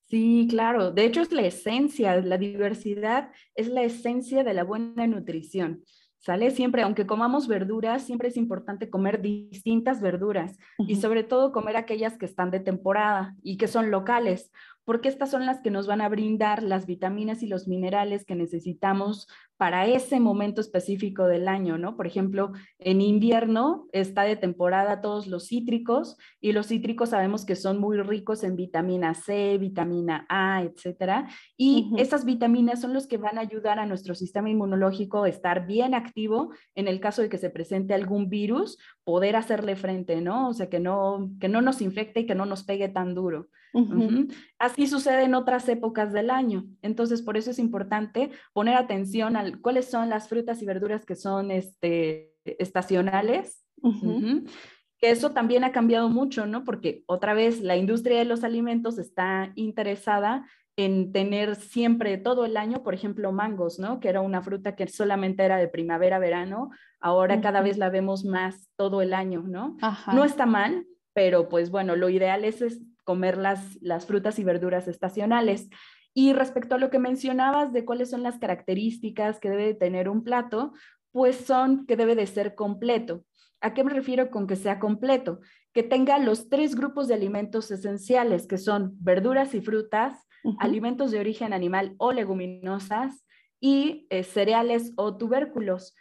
[0.09, 0.90] Sí, claro.
[0.90, 5.85] De hecho, es la esencia, la diversidad es la esencia de la buena nutrición.
[6.21, 6.51] ¿Sale?
[6.51, 12.19] Siempre, aunque comamos verduras, siempre es importante comer distintas verduras y sobre todo comer aquellas
[12.19, 14.53] que están de temporada y que son locales,
[14.85, 18.35] porque estas son las que nos van a brindar las vitaminas y los minerales que
[18.35, 19.29] necesitamos
[19.61, 21.95] para ese momento específico del año, ¿no?
[21.95, 27.57] Por ejemplo, en invierno está de temporada todos los cítricos y los cítricos sabemos que
[27.57, 31.29] son muy ricos en vitamina C, vitamina A, etcétera.
[31.59, 35.66] Y esas vitaminas son los que van a ayudar a nuestro sistema inmunológico a estar
[35.66, 40.49] bien activo en el caso de que se presente algún virus, poder hacerle frente, ¿no?
[40.49, 43.49] O sea, que no, que no nos infecte y que no nos pegue tan duro.
[44.59, 46.67] Así sucede en otras épocas del año.
[46.83, 51.17] Entonces, por eso es importante poner atención a cuáles son las frutas y verduras que
[51.17, 53.65] son este, estacionales.
[54.99, 56.65] Que eso también ha cambiado mucho, ¿no?
[56.65, 62.57] Porque otra vez la industria de los alimentos está interesada en tener siempre todo el
[62.57, 64.01] año, por ejemplo, mangos, ¿no?
[64.01, 68.25] Que era una fruta que solamente era de primavera, verano, ahora cada vez la vemos
[68.25, 69.77] más todo el año, ¿no?
[70.13, 74.44] No está mal, pero pues bueno, lo ideal es, es comer las, las frutas y
[74.44, 75.68] verduras estacionales.
[76.14, 80.23] Y respecto a lo que mencionabas de cuáles son las características que debe tener un
[80.23, 80.75] plato,
[81.11, 83.25] pues son que debe de ser completo.
[83.61, 85.40] ¿A qué me refiero con que sea completo?
[85.73, 90.29] Que tenga los tres grupos de alimentos esenciales, que son verduras y frutas,
[90.61, 93.27] alimentos de origen animal o leguminosas
[93.59, 95.96] y eh, cereales o tubérculos.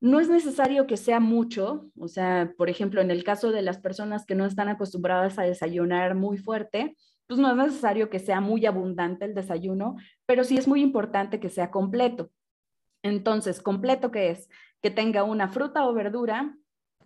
[0.00, 3.78] No es necesario que sea mucho, o sea, por ejemplo, en el caso de las
[3.78, 8.40] personas que no están acostumbradas a desayunar muy fuerte, pues no es necesario que sea
[8.40, 12.30] muy abundante el desayuno, pero sí es muy importante que sea completo.
[13.02, 14.48] Entonces, completo que es
[14.82, 16.56] que tenga una fruta o verdura,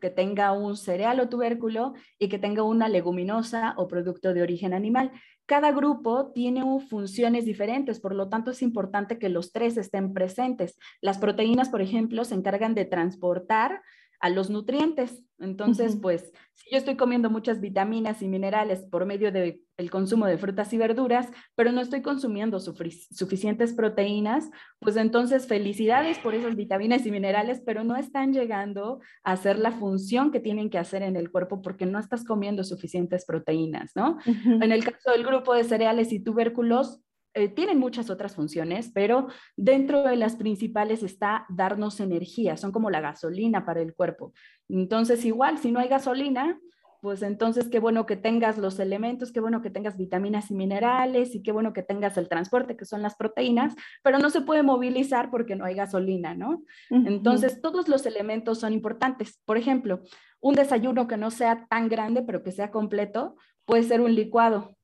[0.04, 4.74] que tenga un cereal o tubérculo y que tenga una leguminosa o producto de origen
[4.74, 5.12] animal.
[5.46, 10.76] Cada grupo tiene funciones diferentes, por lo tanto es importante que los tres estén presentes.
[11.00, 13.80] Las proteínas, por ejemplo, se encargan de transportar
[14.20, 15.22] a los nutrientes.
[15.40, 20.38] Entonces, pues, si yo estoy comiendo muchas vitaminas y minerales por medio del consumo de
[20.38, 24.48] frutas y verduras, pero no estoy consumiendo suficientes proteínas,
[24.78, 29.72] pues entonces felicidades por esas vitaminas y minerales, pero no están llegando a hacer la
[29.72, 34.18] función que tienen que hacer en el cuerpo porque no estás comiendo suficientes proteínas, ¿no?
[34.36, 37.00] En el caso del grupo de cereales y tubérculos,
[37.34, 42.90] eh, tienen muchas otras funciones, pero dentro de las principales está darnos energía, son como
[42.90, 44.32] la gasolina para el cuerpo.
[44.68, 46.58] Entonces, igual, si no hay gasolina,
[47.04, 51.34] pues entonces qué bueno que tengas los elementos, qué bueno que tengas vitaminas y minerales
[51.34, 54.62] y qué bueno que tengas el transporte, que son las proteínas, pero no se puede
[54.62, 56.62] movilizar porque no hay gasolina, ¿no?
[56.88, 59.38] Entonces, todos los elementos son importantes.
[59.44, 60.00] Por ejemplo,
[60.40, 64.74] un desayuno que no sea tan grande, pero que sea completo, puede ser un licuado.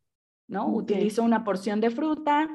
[0.51, 0.67] ¿No?
[0.67, 2.51] Utilizo una porción de fruta,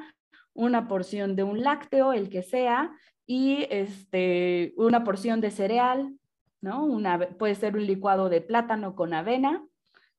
[0.52, 2.92] una porción de un lácteo, el que sea,
[3.26, 6.14] y este, una porción de cereal,
[6.60, 6.84] ¿no?
[6.84, 9.64] Una, puede ser un licuado de plátano con avena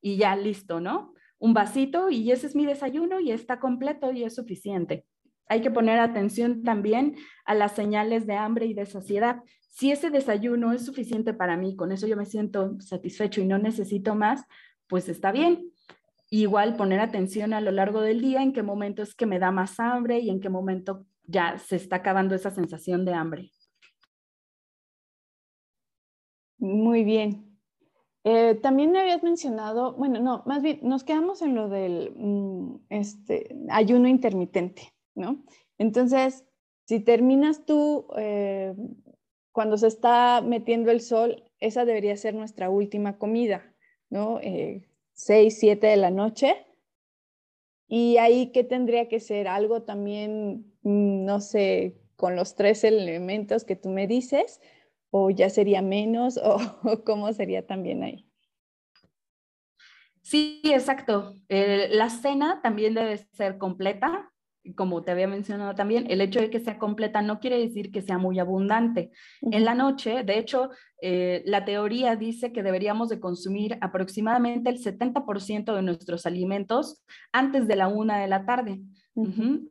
[0.01, 1.13] y ya listo, ¿no?
[1.37, 5.05] Un vasito y ese es mi desayuno y está completo y es suficiente.
[5.47, 9.41] Hay que poner atención también a las señales de hambre y de saciedad.
[9.69, 13.59] Si ese desayuno es suficiente para mí, con eso yo me siento satisfecho y no
[13.59, 14.43] necesito más,
[14.87, 15.71] pues está bien
[16.29, 19.51] igual poner atención a lo largo del día en qué momento es que me da
[19.51, 23.51] más hambre y en qué momento ya se está acabando esa sensación de hambre.
[26.59, 27.59] Muy bien.
[28.23, 32.87] Eh, también me habías mencionado, bueno, no, más bien nos quedamos en lo del mm,
[32.89, 35.45] este, ayuno intermitente, ¿no?
[35.77, 36.45] Entonces,
[36.85, 38.73] si terminas tú eh,
[39.53, 43.73] cuando se está metiendo el sol, esa debería ser nuestra última comida,
[44.09, 44.39] ¿no?
[44.41, 46.55] Eh, 6, 7 de la noche.
[47.87, 49.47] Y ahí, ¿qué tendría que ser?
[49.47, 54.61] Algo también, mm, no sé, con los tres elementos que tú me dices,
[55.09, 58.29] o ya sería menos, o, cómo sería también ahí.
[60.21, 61.33] Sí, exacto.
[61.47, 64.31] la cena también debe ser completa,
[64.75, 68.01] como te había mencionado también, el hecho de que sea completa no quiere decir que
[68.01, 69.11] sea muy abundante.
[69.41, 70.69] En la noche, de hecho,
[71.01, 77.67] eh, la teoría dice que deberíamos de consumir aproximadamente el 70% de nuestros alimentos antes
[77.67, 78.81] de la una de la tarde.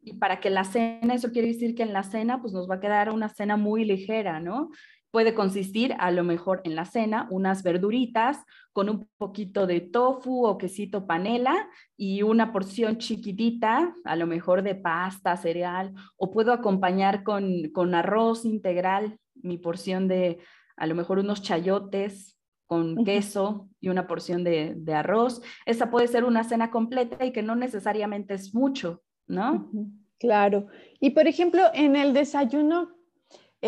[0.03, 2.77] Y para que la cena, eso quiere decir que en la cena, pues nos va
[2.77, 4.71] a quedar una cena muy ligera, ¿no?
[5.17, 10.45] Puede consistir a lo mejor en la cena unas verduritas con un poquito de tofu
[10.45, 16.53] o quesito panela y una porción chiquitita, a lo mejor de pasta, cereal, o puedo
[16.53, 20.39] acompañar con, arroz integral, mi porción de
[20.77, 25.41] a lo mejor unos chayotes con queso y una porción de, de, arroz.
[25.65, 29.71] Esa puede ser una cena completa y que no necesariamente es mucho, ¿no?
[30.19, 30.67] Claro.
[31.01, 32.96] Y por ejemplo, en el desayuno,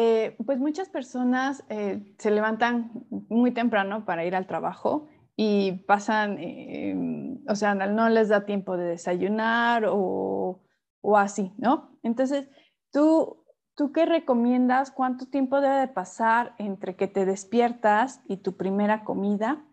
[0.01, 2.93] eh, pues muchas personas eh, se levantan
[3.29, 8.77] muy temprano para ir al trabajo y pasan, eh, o sea, no les da tiempo
[8.77, 10.61] de desayunar o,
[11.01, 11.99] o así, ¿no?
[12.05, 12.49] Entonces,
[12.93, 14.93] tú, ¿tú qué recomiendas?
[14.93, 19.65] ¿Cuánto tiempo debe de pasar entre que te despiertas y tu primera comida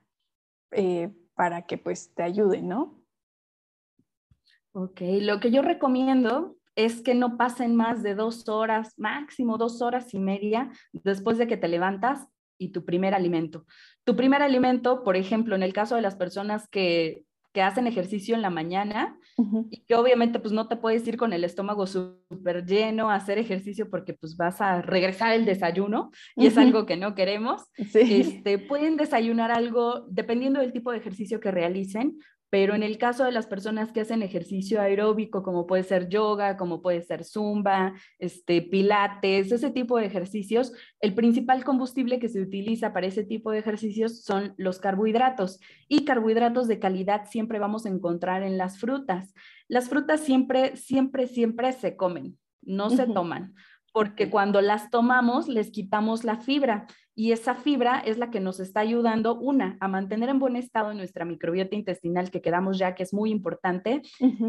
[0.72, 3.00] eh, para que pues te ayude, ¿no?
[4.72, 9.82] Ok, lo que yo recomiendo es que no pasen más de dos horas, máximo dos
[9.82, 13.66] horas y media después de que te levantas y tu primer alimento.
[14.04, 17.24] Tu primer alimento, por ejemplo, en el caso de las personas que,
[17.56, 19.18] hacen ejercicio en la mañana
[19.70, 23.38] y que obviamente pues no te puedes ir con el estómago súper lleno a hacer
[23.38, 27.62] ejercicio porque pues vas a regresar el desayuno y es algo que no queremos.
[27.78, 32.18] Este, pueden desayunar algo dependiendo del tipo de ejercicio que realicen,
[32.50, 36.58] pero en el caso de las personas que hacen ejercicio aeróbico, como puede ser yoga,
[36.58, 42.42] como puede ser zumba, este, pilates, ese tipo de ejercicios, el principal combustible que se
[42.42, 45.60] utiliza para ese tipo de ejercicios son los carbohidratos.
[45.88, 49.34] Y carbohidratos de calidad siempre vamos a encontrar en las frutas.
[49.68, 53.54] Las frutas siempre, siempre, siempre se comen, no se toman
[53.96, 58.60] porque cuando las tomamos les quitamos la fibra y esa fibra es la que nos
[58.60, 63.04] está ayudando, una, a mantener en buen estado nuestra microbiota intestinal que quedamos ya, que
[63.04, 64.02] es muy importante,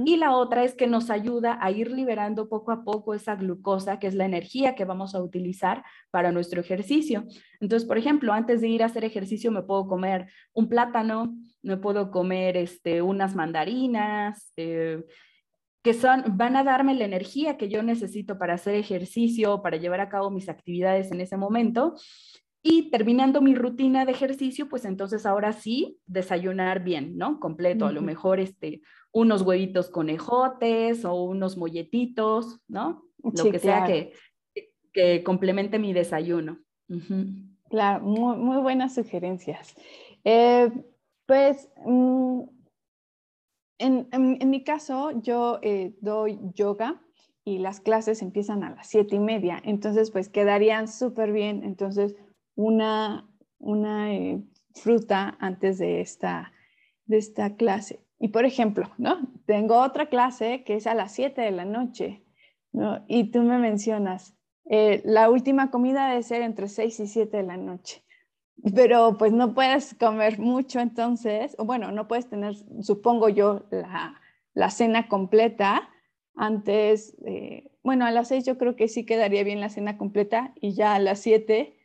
[0.04, 4.00] y la otra es que nos ayuda a ir liberando poco a poco esa glucosa,
[4.00, 7.24] que es la energía que vamos a utilizar para nuestro ejercicio.
[7.60, 11.76] Entonces, por ejemplo, antes de ir a hacer ejercicio me puedo comer un plátano, me
[11.76, 15.04] puedo comer este, unas mandarinas, eh,
[15.82, 20.00] que son, van a darme la energía que yo necesito para hacer ejercicio, para llevar
[20.00, 21.94] a cabo mis actividades en ese momento.
[22.68, 27.38] Y terminando mi rutina de ejercicio, pues entonces ahora sí, desayunar bien, ¿no?
[27.38, 33.04] Completo, a lo mejor este, unos huevitos con ejotes o unos molletitos, ¿no?
[33.22, 34.14] Lo que sea que,
[34.92, 36.58] que complemente mi desayuno.
[37.70, 39.76] Claro, muy, buenas sugerencias.
[40.24, 40.68] Eh,
[41.24, 42.40] pues mm,
[43.78, 47.00] en, mi caso, yo eh, doy yoga
[47.44, 52.16] y las clases empiezan a las siete y media, entonces pues quedarían súper bien, entonces
[52.56, 54.42] una, una eh,
[54.74, 56.52] fruta antes de esta,
[57.04, 58.00] de esta clase.
[58.18, 59.30] Y por ejemplo, ¿no?
[59.46, 62.24] Tengo otra clase que es a las 7 de la noche,
[62.72, 63.04] ¿no?
[63.06, 64.36] Y tú me mencionas,
[64.68, 68.02] eh, la última comida debe ser entre 6 y 7 de la noche
[68.74, 74.20] pero pues no puedes comer mucho entonces, o bueno, no puedes tener, supongo yo, la,
[74.54, 75.88] la cena completa
[76.34, 77.16] antes,
[77.82, 80.94] bueno, a las seis yo creo que sí quedaría bien la cena completa y ya
[80.94, 81.75] a las siete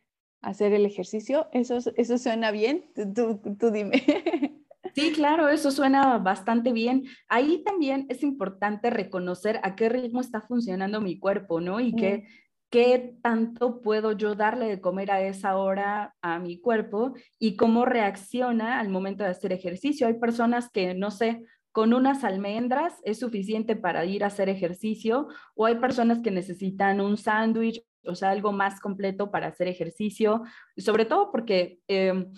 [0.41, 1.47] hacer el ejercicio.
[1.51, 2.85] ¿Eso, eso suena bien?
[3.15, 4.03] Tú, tú, dime.
[4.93, 7.05] Sí, claro, eso suena bastante bien.
[7.29, 11.79] Ahí también es importante reconocer a qué ritmo está funcionando mi cuerpo, ¿no?
[11.79, 12.25] Y qué,
[12.69, 17.85] qué tanto puedo yo darle de comer a esa hora a mi cuerpo y cómo
[17.85, 20.07] reacciona al momento de hacer ejercicio.
[20.07, 25.27] Hay personas que, no sé, con unas almendras es suficiente para ir a hacer ejercicio
[25.55, 30.43] o hay personas que necesitan un sándwich, o sea, algo más completo para hacer ejercicio,
[30.77, 31.79] sobre todo porque...
[31.87, 32.31] Em,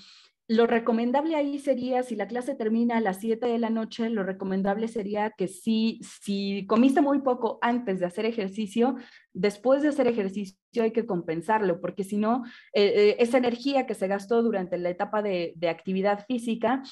[0.49, 4.23] lo recomendable ahí sería, si la clase termina a las 7 de la noche, lo
[4.23, 8.95] recomendable sería que si, si comiste muy poco antes de hacer ejercicio,
[9.32, 13.93] después de hacer ejercicio hay que compensarlo, porque si no, eh, eh, esa energía que
[13.93, 16.84] se gastó durante la etapa de, de actividad física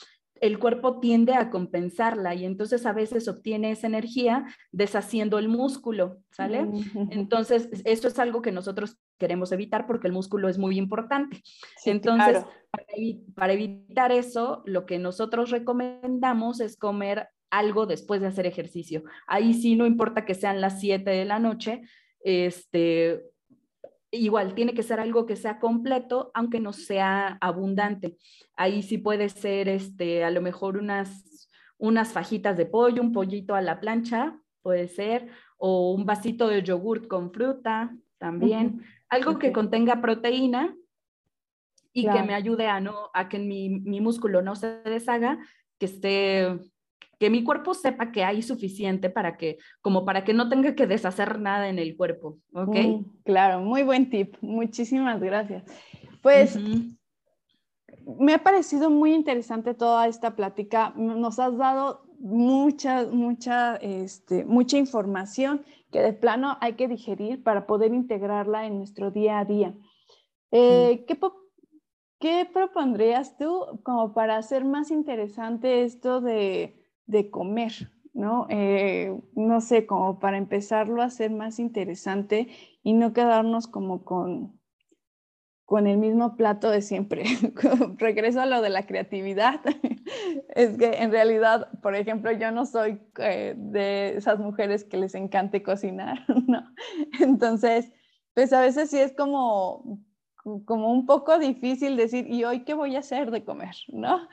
[0.42, 6.18] el cuerpo tiende a compensarla y entonces a veces obtiene esa energía deshaciendo el músculo,
[6.32, 6.68] ¿sale?
[7.12, 11.44] Entonces, esto es algo que nosotros queremos evitar porque el músculo es muy importante.
[11.86, 12.44] entonces,
[13.36, 19.04] para, evitar eso, lo que nosotros recomendamos es comer algo después de hacer ejercicio.
[19.28, 21.82] Ahí sí, no importa que sean las 7 de la noche,
[22.24, 23.22] este,
[24.12, 28.18] igual tiene que ser algo que sea completo, aunque no sea abundante.
[28.56, 33.56] Ahí sí puede ser, este, a lo mejor unas, unas fajitas de pollo, un pollito
[33.56, 38.84] a la plancha, puede ser, o un vasito de yogurt con fruta también.
[39.10, 40.76] Algo que contenga proteína
[41.94, 45.40] y que me ayude a, no, a que mi, mi músculo no se deshaga,
[45.78, 46.60] que esté
[47.20, 50.88] que mi cuerpo sepa que hay suficiente para que, como para que no tenga que
[50.88, 52.76] deshacer nada en el cuerpo, ¿ok?
[52.76, 55.64] Mm, claro, muy buen tip, muchísimas gracias.
[56.22, 56.58] Pues
[58.18, 64.78] me ha parecido muy interesante toda esta plática, nos has dado mucha, mucha, este, mucha
[64.78, 69.74] información que de plano hay que digerir para poder integrarla en nuestro día a día.
[70.52, 71.20] Eh, ¿qué,
[72.20, 76.81] ¿Qué propondrías tú como para hacer más interesante esto de
[77.12, 78.48] de comer, ¿no?
[78.50, 82.48] Eh, no sé, como para empezarlo a hacer más interesante
[82.84, 84.60] y no quedarnos como con,
[85.66, 87.24] con el mismo plato de siempre.
[87.98, 89.60] Regreso a lo de la creatividad.
[90.56, 95.14] es que en realidad, por ejemplo, yo no soy eh, de esas mujeres que les
[95.14, 96.64] encante cocinar, ¿no?
[97.20, 97.92] Entonces,
[98.34, 100.00] pues a veces sí es como,
[100.66, 103.76] como un poco difícil decir, ¿y hoy qué voy a hacer de comer?
[103.90, 104.30] ¿No?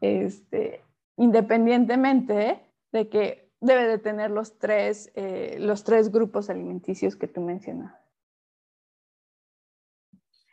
[0.00, 0.82] Este,
[1.22, 2.60] independientemente
[2.90, 7.94] de que debe de tener los tres, eh, los tres grupos alimenticios que tú mencionas.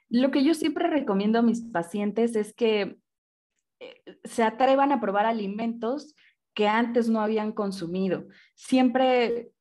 [0.10, 3.00] Lo que yo siempre recomiendo a mis pacientes es que
[3.80, 6.16] eh, se atrevan a probar alimentos
[6.54, 8.28] que antes no habían consumido.
[8.54, 9.52] Siempre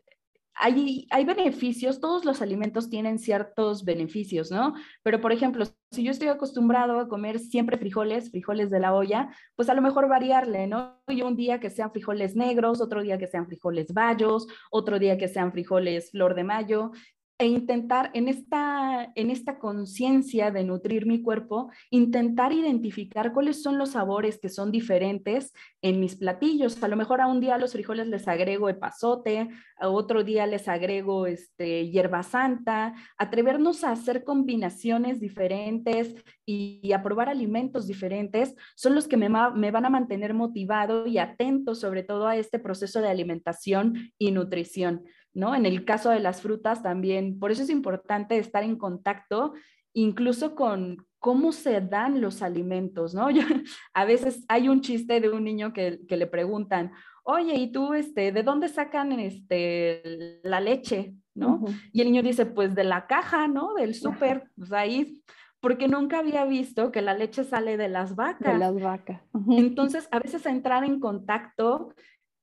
[0.59, 4.75] hay, hay, beneficios, todos los alimentos tienen ciertos beneficios, ¿no?
[5.03, 9.31] Pero, por ejemplo, si yo estoy acostumbrado a comer siempre frijoles, frijoles de la olla,
[9.57, 11.01] pues a lo mejor variarle, ¿no?
[11.09, 15.17] Y un día que sean frijoles negros, otro día que sean frijoles bayos, otro día
[15.17, 16.93] que sean frijoles flor de mayo
[17.39, 23.79] e intentar en esta, en esta conciencia de nutrir mi cuerpo, intentar identificar cuáles son
[23.79, 26.83] los sabores que son diferentes en mis platillos.
[26.83, 30.47] A lo mejor a un día a los frijoles les agrego epazote, a otro día
[30.47, 38.57] les agrego este, hierba santa, atrevernos a hacer combinaciones diferentes y, a probar alimentos diferentes
[38.75, 42.59] son los que me, me van a mantener motivado y atento sobre todo a este
[42.59, 45.05] proceso de alimentación y nutrición.
[45.35, 45.55] ¿No?
[45.55, 49.55] En el caso de las frutas también, por eso es importante estar en contacto
[49.95, 53.29] incluso con cómo se dan los alimentos, ¿no?
[53.95, 56.93] a veces hay un chiste de un niño que, le preguntan,
[57.25, 61.65] oye, ¿y tú, este, de dónde sacan este, la leche, ¿no?
[61.93, 63.75] Y el niño dice, pues de la caja, ¿no?
[63.75, 65.23] Del súper, pues ahí,
[65.61, 68.53] porque nunca había visto que la leche sale de las vacas.
[68.53, 69.21] De las vacas.
[69.51, 71.95] Entonces, a veces entrar en contacto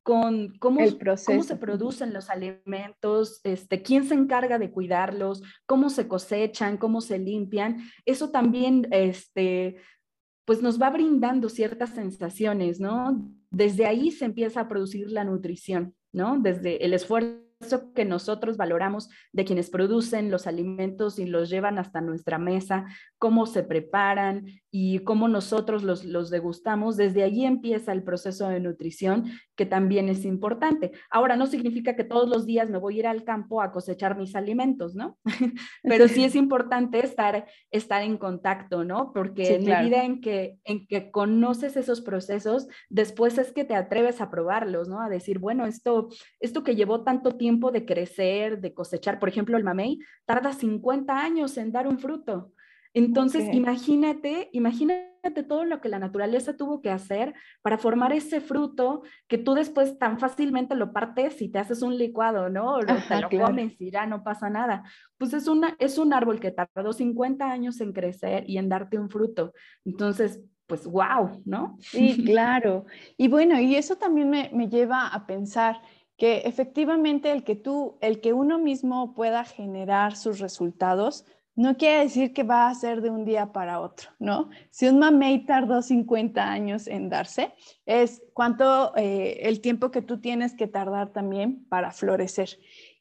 [0.06, 0.82] con cómo,
[1.26, 7.02] cómo se producen los alimentos, este, quién se encarga de cuidarlos, cómo se cosechan, cómo
[7.02, 7.78] se limpian.
[8.06, 9.78] Eso también este,
[10.46, 13.28] pues nos va brindando ciertas sensaciones, ¿no?
[13.50, 16.38] Desde ahí se empieza a producir la nutrición, ¿no?
[16.40, 17.42] Desde el esfuerzo
[17.96, 22.86] que nosotros valoramos de quienes producen los alimentos y los llevan hasta nuestra mesa,
[23.18, 28.60] cómo se preparan y cómo nosotros los, los degustamos, desde allí empieza el proceso de
[28.60, 30.92] nutrición que también es importante.
[31.10, 34.18] Ahora, no significa que todos los días me voy a ir al campo a cosechar
[34.18, 35.18] mis alimentos, ¿no?
[35.84, 39.12] Pero sí es importante estar, estar en contacto, ¿no?
[39.14, 43.76] Porque en la medida en que, en que conoces esos procesos, después es que te
[43.76, 45.02] atreves a probarlos, ¿no?
[45.02, 49.58] A decir, bueno, esto, esto que llevó tanto tiempo de crecer, de cosechar, por ejemplo,
[49.58, 52.52] el mamey, tarda 50 años en dar un fruto.
[52.94, 59.04] Entonces, imagínate, imagínate todo lo que la naturaleza tuvo que hacer para formar ese fruto
[59.28, 62.76] que tú después tan fácilmente lo partes y te haces un licuado, ¿no?
[62.76, 64.84] O te lo comes y ya no pasa nada.
[65.18, 69.00] Pues es, una, es un árbol que tardó 50 años en crecer y en darte
[69.00, 69.54] un fruto.
[69.84, 71.78] Entonces, pues wow, ¿no?
[71.82, 72.86] Sí, claro.
[73.18, 75.82] Y bueno, y eso también me, me lleva a pensar
[76.18, 81.26] que efectivamente el que tú, el que uno mismo pueda generar sus resultados,
[81.56, 84.50] no quiere decir que va a ser de un día para otro, ¿no?
[84.72, 87.54] Si un mamey tardó 50 años en darse,
[87.86, 92.50] es cuánto eh, el tiempo que tú tienes que tardar también para florecer.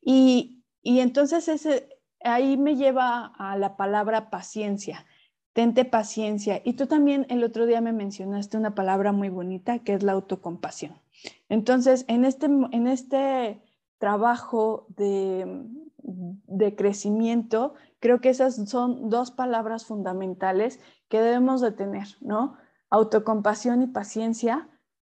[0.00, 1.88] Y, y entonces ese,
[2.22, 5.04] ahí me lleva a la palabra paciencia.
[5.52, 6.62] Tente paciencia.
[6.64, 10.12] Y tú también el otro día me mencionaste una palabra muy bonita que es la
[10.12, 11.00] autocompasión.
[11.48, 13.62] Entonces, en este, en este
[13.98, 15.64] trabajo de,
[16.04, 20.78] de crecimiento, creo que esas son dos palabras fundamentales
[21.08, 22.56] que debemos de tener, ¿no?
[22.90, 24.68] Autocompasión y paciencia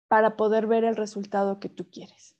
[0.09, 2.35] para poder ver el resultado que tú quieres.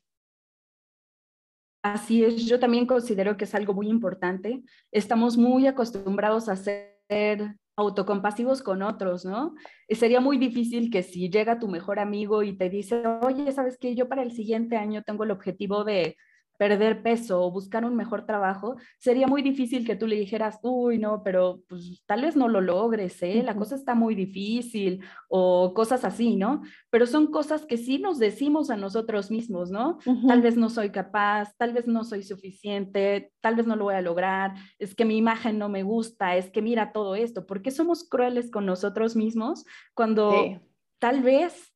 [1.84, 4.64] Así es, yo también considero que es algo muy importante.
[4.92, 9.56] Estamos muy acostumbrados a ser autocompasivos con otros, ¿no?
[9.88, 13.78] Y sería muy difícil que si llega tu mejor amigo y te dice, oye, ¿sabes
[13.80, 13.96] qué?
[13.96, 16.18] Yo para el siguiente año tengo el objetivo de
[16.62, 21.00] perder peso o buscar un mejor trabajo, sería muy difícil que tú le dijeras, uy,
[21.00, 23.42] no, pero pues tal vez no lo logres, ¿eh?
[23.42, 26.62] La cosa está muy difícil o cosas así, ¿no?
[26.92, 29.98] Pero son cosas que sí nos decimos a nosotros mismos, ¿no?
[30.28, 33.96] Tal vez no soy capaz, tal vez no soy suficiente, tal vez no lo voy
[33.96, 37.64] a lograr, es que mi imagen no me gusta, es que mira todo esto, ¿por
[37.64, 40.60] qué somos crueles con nosotros mismos cuando
[41.00, 41.71] tal vez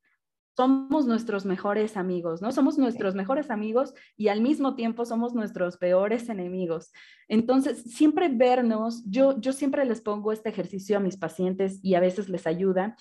[0.55, 2.51] somos nuestros mejores amigos, ¿no?
[2.51, 6.91] Somos nuestros mejores amigos y al mismo tiempo somos nuestros peores enemigos.
[7.27, 11.99] Entonces, siempre vernos, yo, yo siempre les pongo este ejercicio a mis pacientes y a
[11.99, 12.95] veces les ayuda,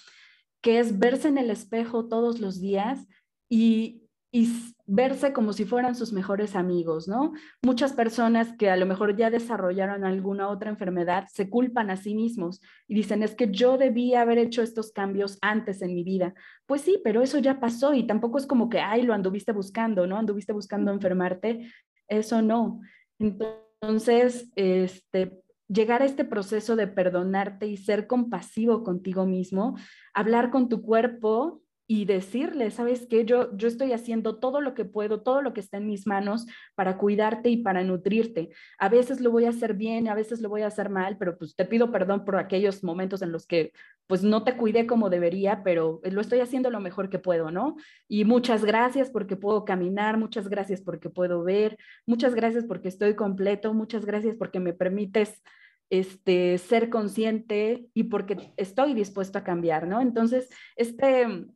[0.61, 3.07] que es verse en el espejo todos los días
[3.49, 4.04] y,
[4.35, 4.51] y
[4.85, 7.35] verse como si fueran sus mejores amigos, ¿no?
[7.63, 12.17] Muchas personas que a lo mejor ya desarrollaron alguna otra enfermedad se culpan a sí
[12.17, 16.35] mismos y dicen, es que yo debía haber hecho estos cambios antes en mi vida.
[16.67, 20.05] Pues sí, pero eso ya pasó y tampoco es como que, ay, lo anduviste buscando,
[20.09, 20.19] ¿no?
[20.19, 21.71] Anduviste buscando enfermarte,
[22.09, 22.81] eso no.
[23.21, 29.79] Entonces, este, llegar a este proceso de perdonarte y ser compasivo contigo mismo,
[30.13, 33.25] hablar con tu cuerpo y decirle, ¿sabes qué?
[33.25, 36.47] Yo, yo estoy haciendo todo lo que puedo, todo lo que está en mis manos
[36.75, 38.51] para cuidarte y para nutrirte.
[38.79, 41.37] A veces lo voy a hacer bien, a veces lo voy a hacer mal, pero
[41.37, 43.73] pues te pido perdón por aquellos momentos en los que
[44.07, 47.77] pues no te cuidé como debería, pero lo estoy haciendo lo mejor que puedo, ¿no?
[48.09, 53.15] Y muchas gracias porque puedo caminar, muchas gracias porque puedo ver, muchas gracias porque estoy
[53.15, 55.43] completo, muchas gracias porque me permites
[55.91, 60.01] este, ser consciente y porque estoy dispuesto a cambiar, ¿no?
[60.01, 61.47] Entonces, este,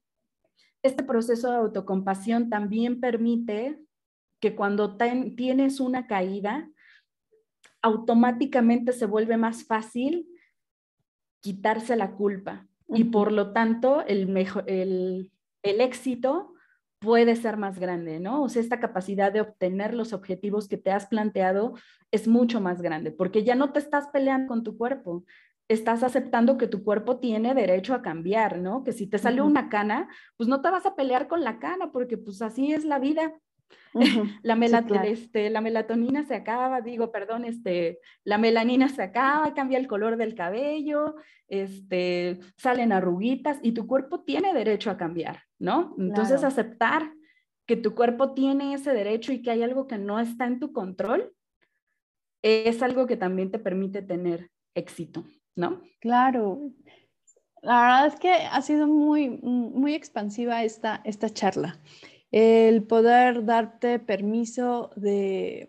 [0.82, 3.78] este proceso de autocompasión también permite
[4.40, 6.68] que cuando tienes una caída,
[7.82, 10.28] automáticamente se vuelve más fácil
[11.40, 16.54] quitarse la culpa y por lo tanto el, el, el éxito
[16.98, 18.42] puede ser más grande, ¿no?
[18.42, 21.74] O sea, esta capacidad de obtener los objetivos que te has planteado
[22.10, 25.24] es mucho más grande, porque ya no te estás peleando con tu cuerpo,
[25.68, 28.84] estás aceptando que tu cuerpo tiene derecho a cambiar, ¿no?
[28.84, 31.92] Que si te sale una cana, pues no te vas a pelear con la cana,
[31.92, 33.34] porque pues así es la vida.
[34.42, 34.54] la,
[35.04, 40.16] este, la melatonina se acaba, digo, perdón, este, la melanina se acaba, cambia el color
[40.16, 41.16] del cabello,
[41.48, 45.94] este, salen arruguitas y tu cuerpo tiene derecho a cambiar, ¿no?
[45.98, 47.12] Entonces aceptar
[47.66, 50.72] que tu cuerpo tiene ese derecho y que hay algo que no está en tu
[50.72, 51.34] control
[52.42, 55.24] es algo que también te permite tener éxito.
[55.58, 55.82] ¿No?
[56.00, 56.70] Claro.
[57.60, 61.80] La verdad es que ha sido muy, muy expansiva esta, esta charla.
[62.30, 65.68] El poder darte permiso de,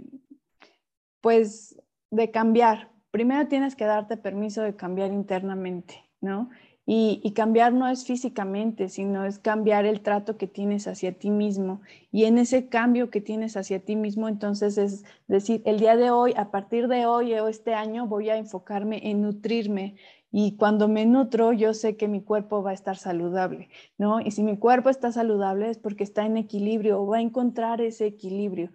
[1.21, 1.81] pues,
[2.11, 2.91] de cambiar.
[3.11, 6.49] Primero tienes que darte permiso de cambiar internamente, ¿no?
[6.91, 11.81] Y, cambiar no es físicamente, sino es cambiar el trato que tienes hacia ti mismo.
[12.11, 16.09] Y en ese cambio que tienes hacia ti mismo, entonces es decir, el día de
[16.09, 19.97] hoy, a partir de hoy o este año, voy a enfocarme en nutrirme.
[20.31, 23.69] Y cuando me nutro, yo sé que mi cuerpo va a estar saludable,
[23.99, 24.19] ¿no?
[24.19, 27.81] Y si mi cuerpo está saludable es porque está en equilibrio o va a encontrar
[27.81, 28.71] ese equilibrio.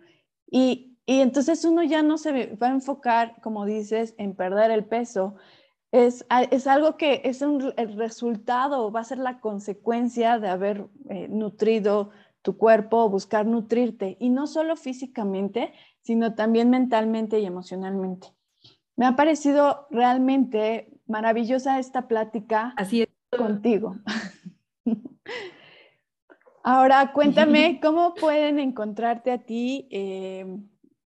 [0.48, 4.84] Y, y entonces uno ya no se va a enfocar, como dices, en perder el
[4.84, 5.34] peso,
[5.94, 10.88] es, es, algo que es un, el resultado, va a ser la consecuencia de haber
[11.08, 12.10] eh, nutrido
[12.42, 15.72] tu cuerpo, buscar nutrirte, y no solo físicamente,
[16.02, 18.34] sino también mentalmente y emocionalmente.
[18.96, 23.08] Me ha parecido realmente maravillosa esta plática Así es.
[23.30, 23.94] contigo.
[26.64, 29.86] Ahora, cuéntame cómo pueden encontrarte a ti.
[29.92, 30.58] Eh,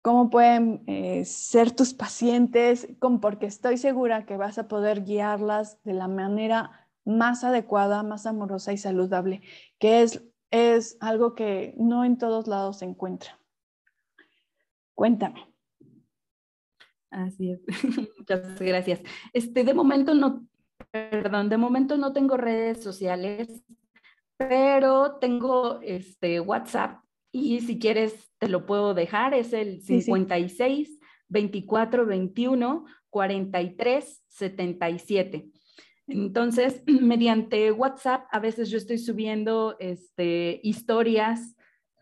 [0.02, 2.88] cómo pueden eh, ser tus pacientes,
[3.22, 8.74] porque estoy segura que vas a poder guiarlas de la manera más adecuada, más amorosa
[8.74, 9.42] y saludable,
[9.80, 13.40] que es, es algo que no en todos lados se encuentra.
[14.96, 15.48] Cuéntame.
[17.10, 17.62] Así es.
[18.18, 19.02] Muchas gracias.
[19.34, 20.48] Este, de momento no,
[20.92, 23.64] perdón, de momento no tengo redes sociales,
[24.38, 32.08] pero tengo este WhatsApp y si quieres, te lo puedo dejar, es el 56 24
[32.08, 35.48] 21 43 77.
[36.08, 41.56] Entonces, mediante WhatsApp, a veces yo estoy subiendo este, historias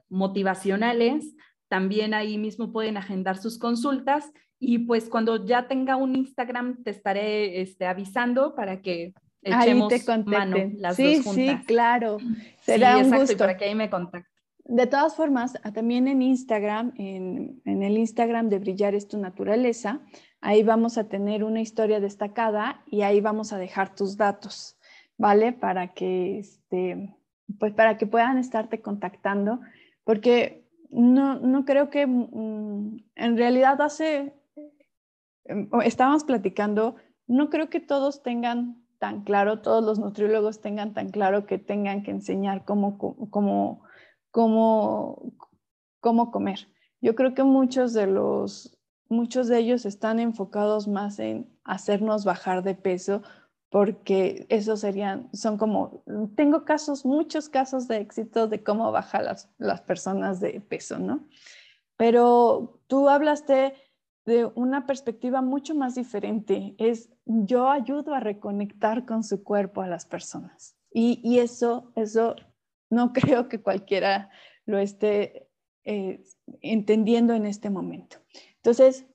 [0.08, 1.36] motivacionales,
[1.68, 6.92] también ahí mismo pueden agendar sus consultas y pues cuando ya tenga un Instagram te
[6.92, 9.94] estaré este, avisando para que echemos
[10.26, 11.34] mano las dos juntas.
[11.34, 12.18] Sí, claro.
[12.62, 13.38] Será un gusto.
[13.38, 14.28] para que ahí me contacten.
[14.70, 19.99] De todas formas, ah, también en Instagram, en, el Instagram de Brillar es tu naturaleza,
[20.41, 24.78] ahí vamos a tener una historia destacada y ahí vamos a dejar tus datos,
[25.17, 25.53] ¿vale?
[25.53, 27.17] Para que, este,
[27.57, 29.59] pues para que puedan estarte contactando,
[30.03, 34.36] porque no, no creo que mm, en realidad hace,
[35.45, 36.95] em, estábamos platicando,
[37.26, 42.03] no creo que todos tengan tan claro, todos los nutriólogos tengan tan claro que tengan
[42.03, 42.99] que enseñar cómo,
[43.32, 43.89] cómo
[44.32, 45.34] cómo,
[45.99, 46.67] cómo comer.
[47.01, 52.63] Yo creo que muchos de los muchos de ellos están enfocados más en hacernos bajar
[52.63, 53.23] de peso
[53.69, 56.03] porque eso serían, son como,
[56.36, 61.27] tengo casos, muchos casos de éxito de cómo bajar las, las personas de peso, ¿no?
[61.95, 63.73] Pero tú hablaste
[64.25, 69.88] de una perspectiva mucho más diferente, es yo ayudo a reconectar con su cuerpo a
[69.88, 70.75] las personas.
[70.91, 72.36] Y, y eso, eso
[72.90, 74.30] no creo que cualquiera
[74.66, 75.50] lo esté
[75.86, 76.24] eh,
[76.62, 78.18] entendiendo en este momento.
[78.58, 79.06] Entonces,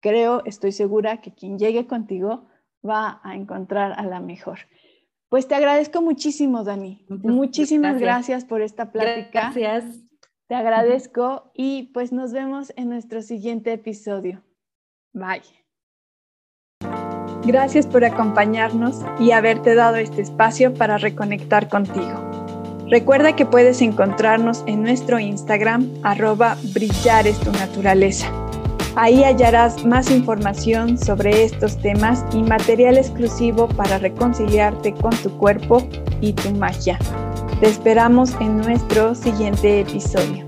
[0.00, 2.48] creo, estoy segura que quien llegue contigo
[2.86, 4.60] va a encontrar a la mejor.
[5.28, 7.04] Pues te agradezco muchísimo, Dani.
[7.08, 8.44] Muchísimas gracias.
[8.44, 9.52] por esta plática.
[9.52, 9.84] Gracias.
[10.46, 14.44] Te agradezco y pues nos vemos en nuestro siguiente episodio.
[15.12, 15.42] Bye.
[17.44, 22.25] Gracias por acompañarnos y haberte dado este espacio para reconectar contigo.
[22.88, 28.30] Recuerda que puedes encontrarnos en nuestro Instagram arroba brillar es tu naturaleza.
[28.94, 35.86] Ahí hallarás más información sobre estos temas y material exclusivo para reconciliarte con tu cuerpo
[36.20, 36.98] y tu magia.
[37.60, 40.46] Te esperamos en nuestro siguiente episodio.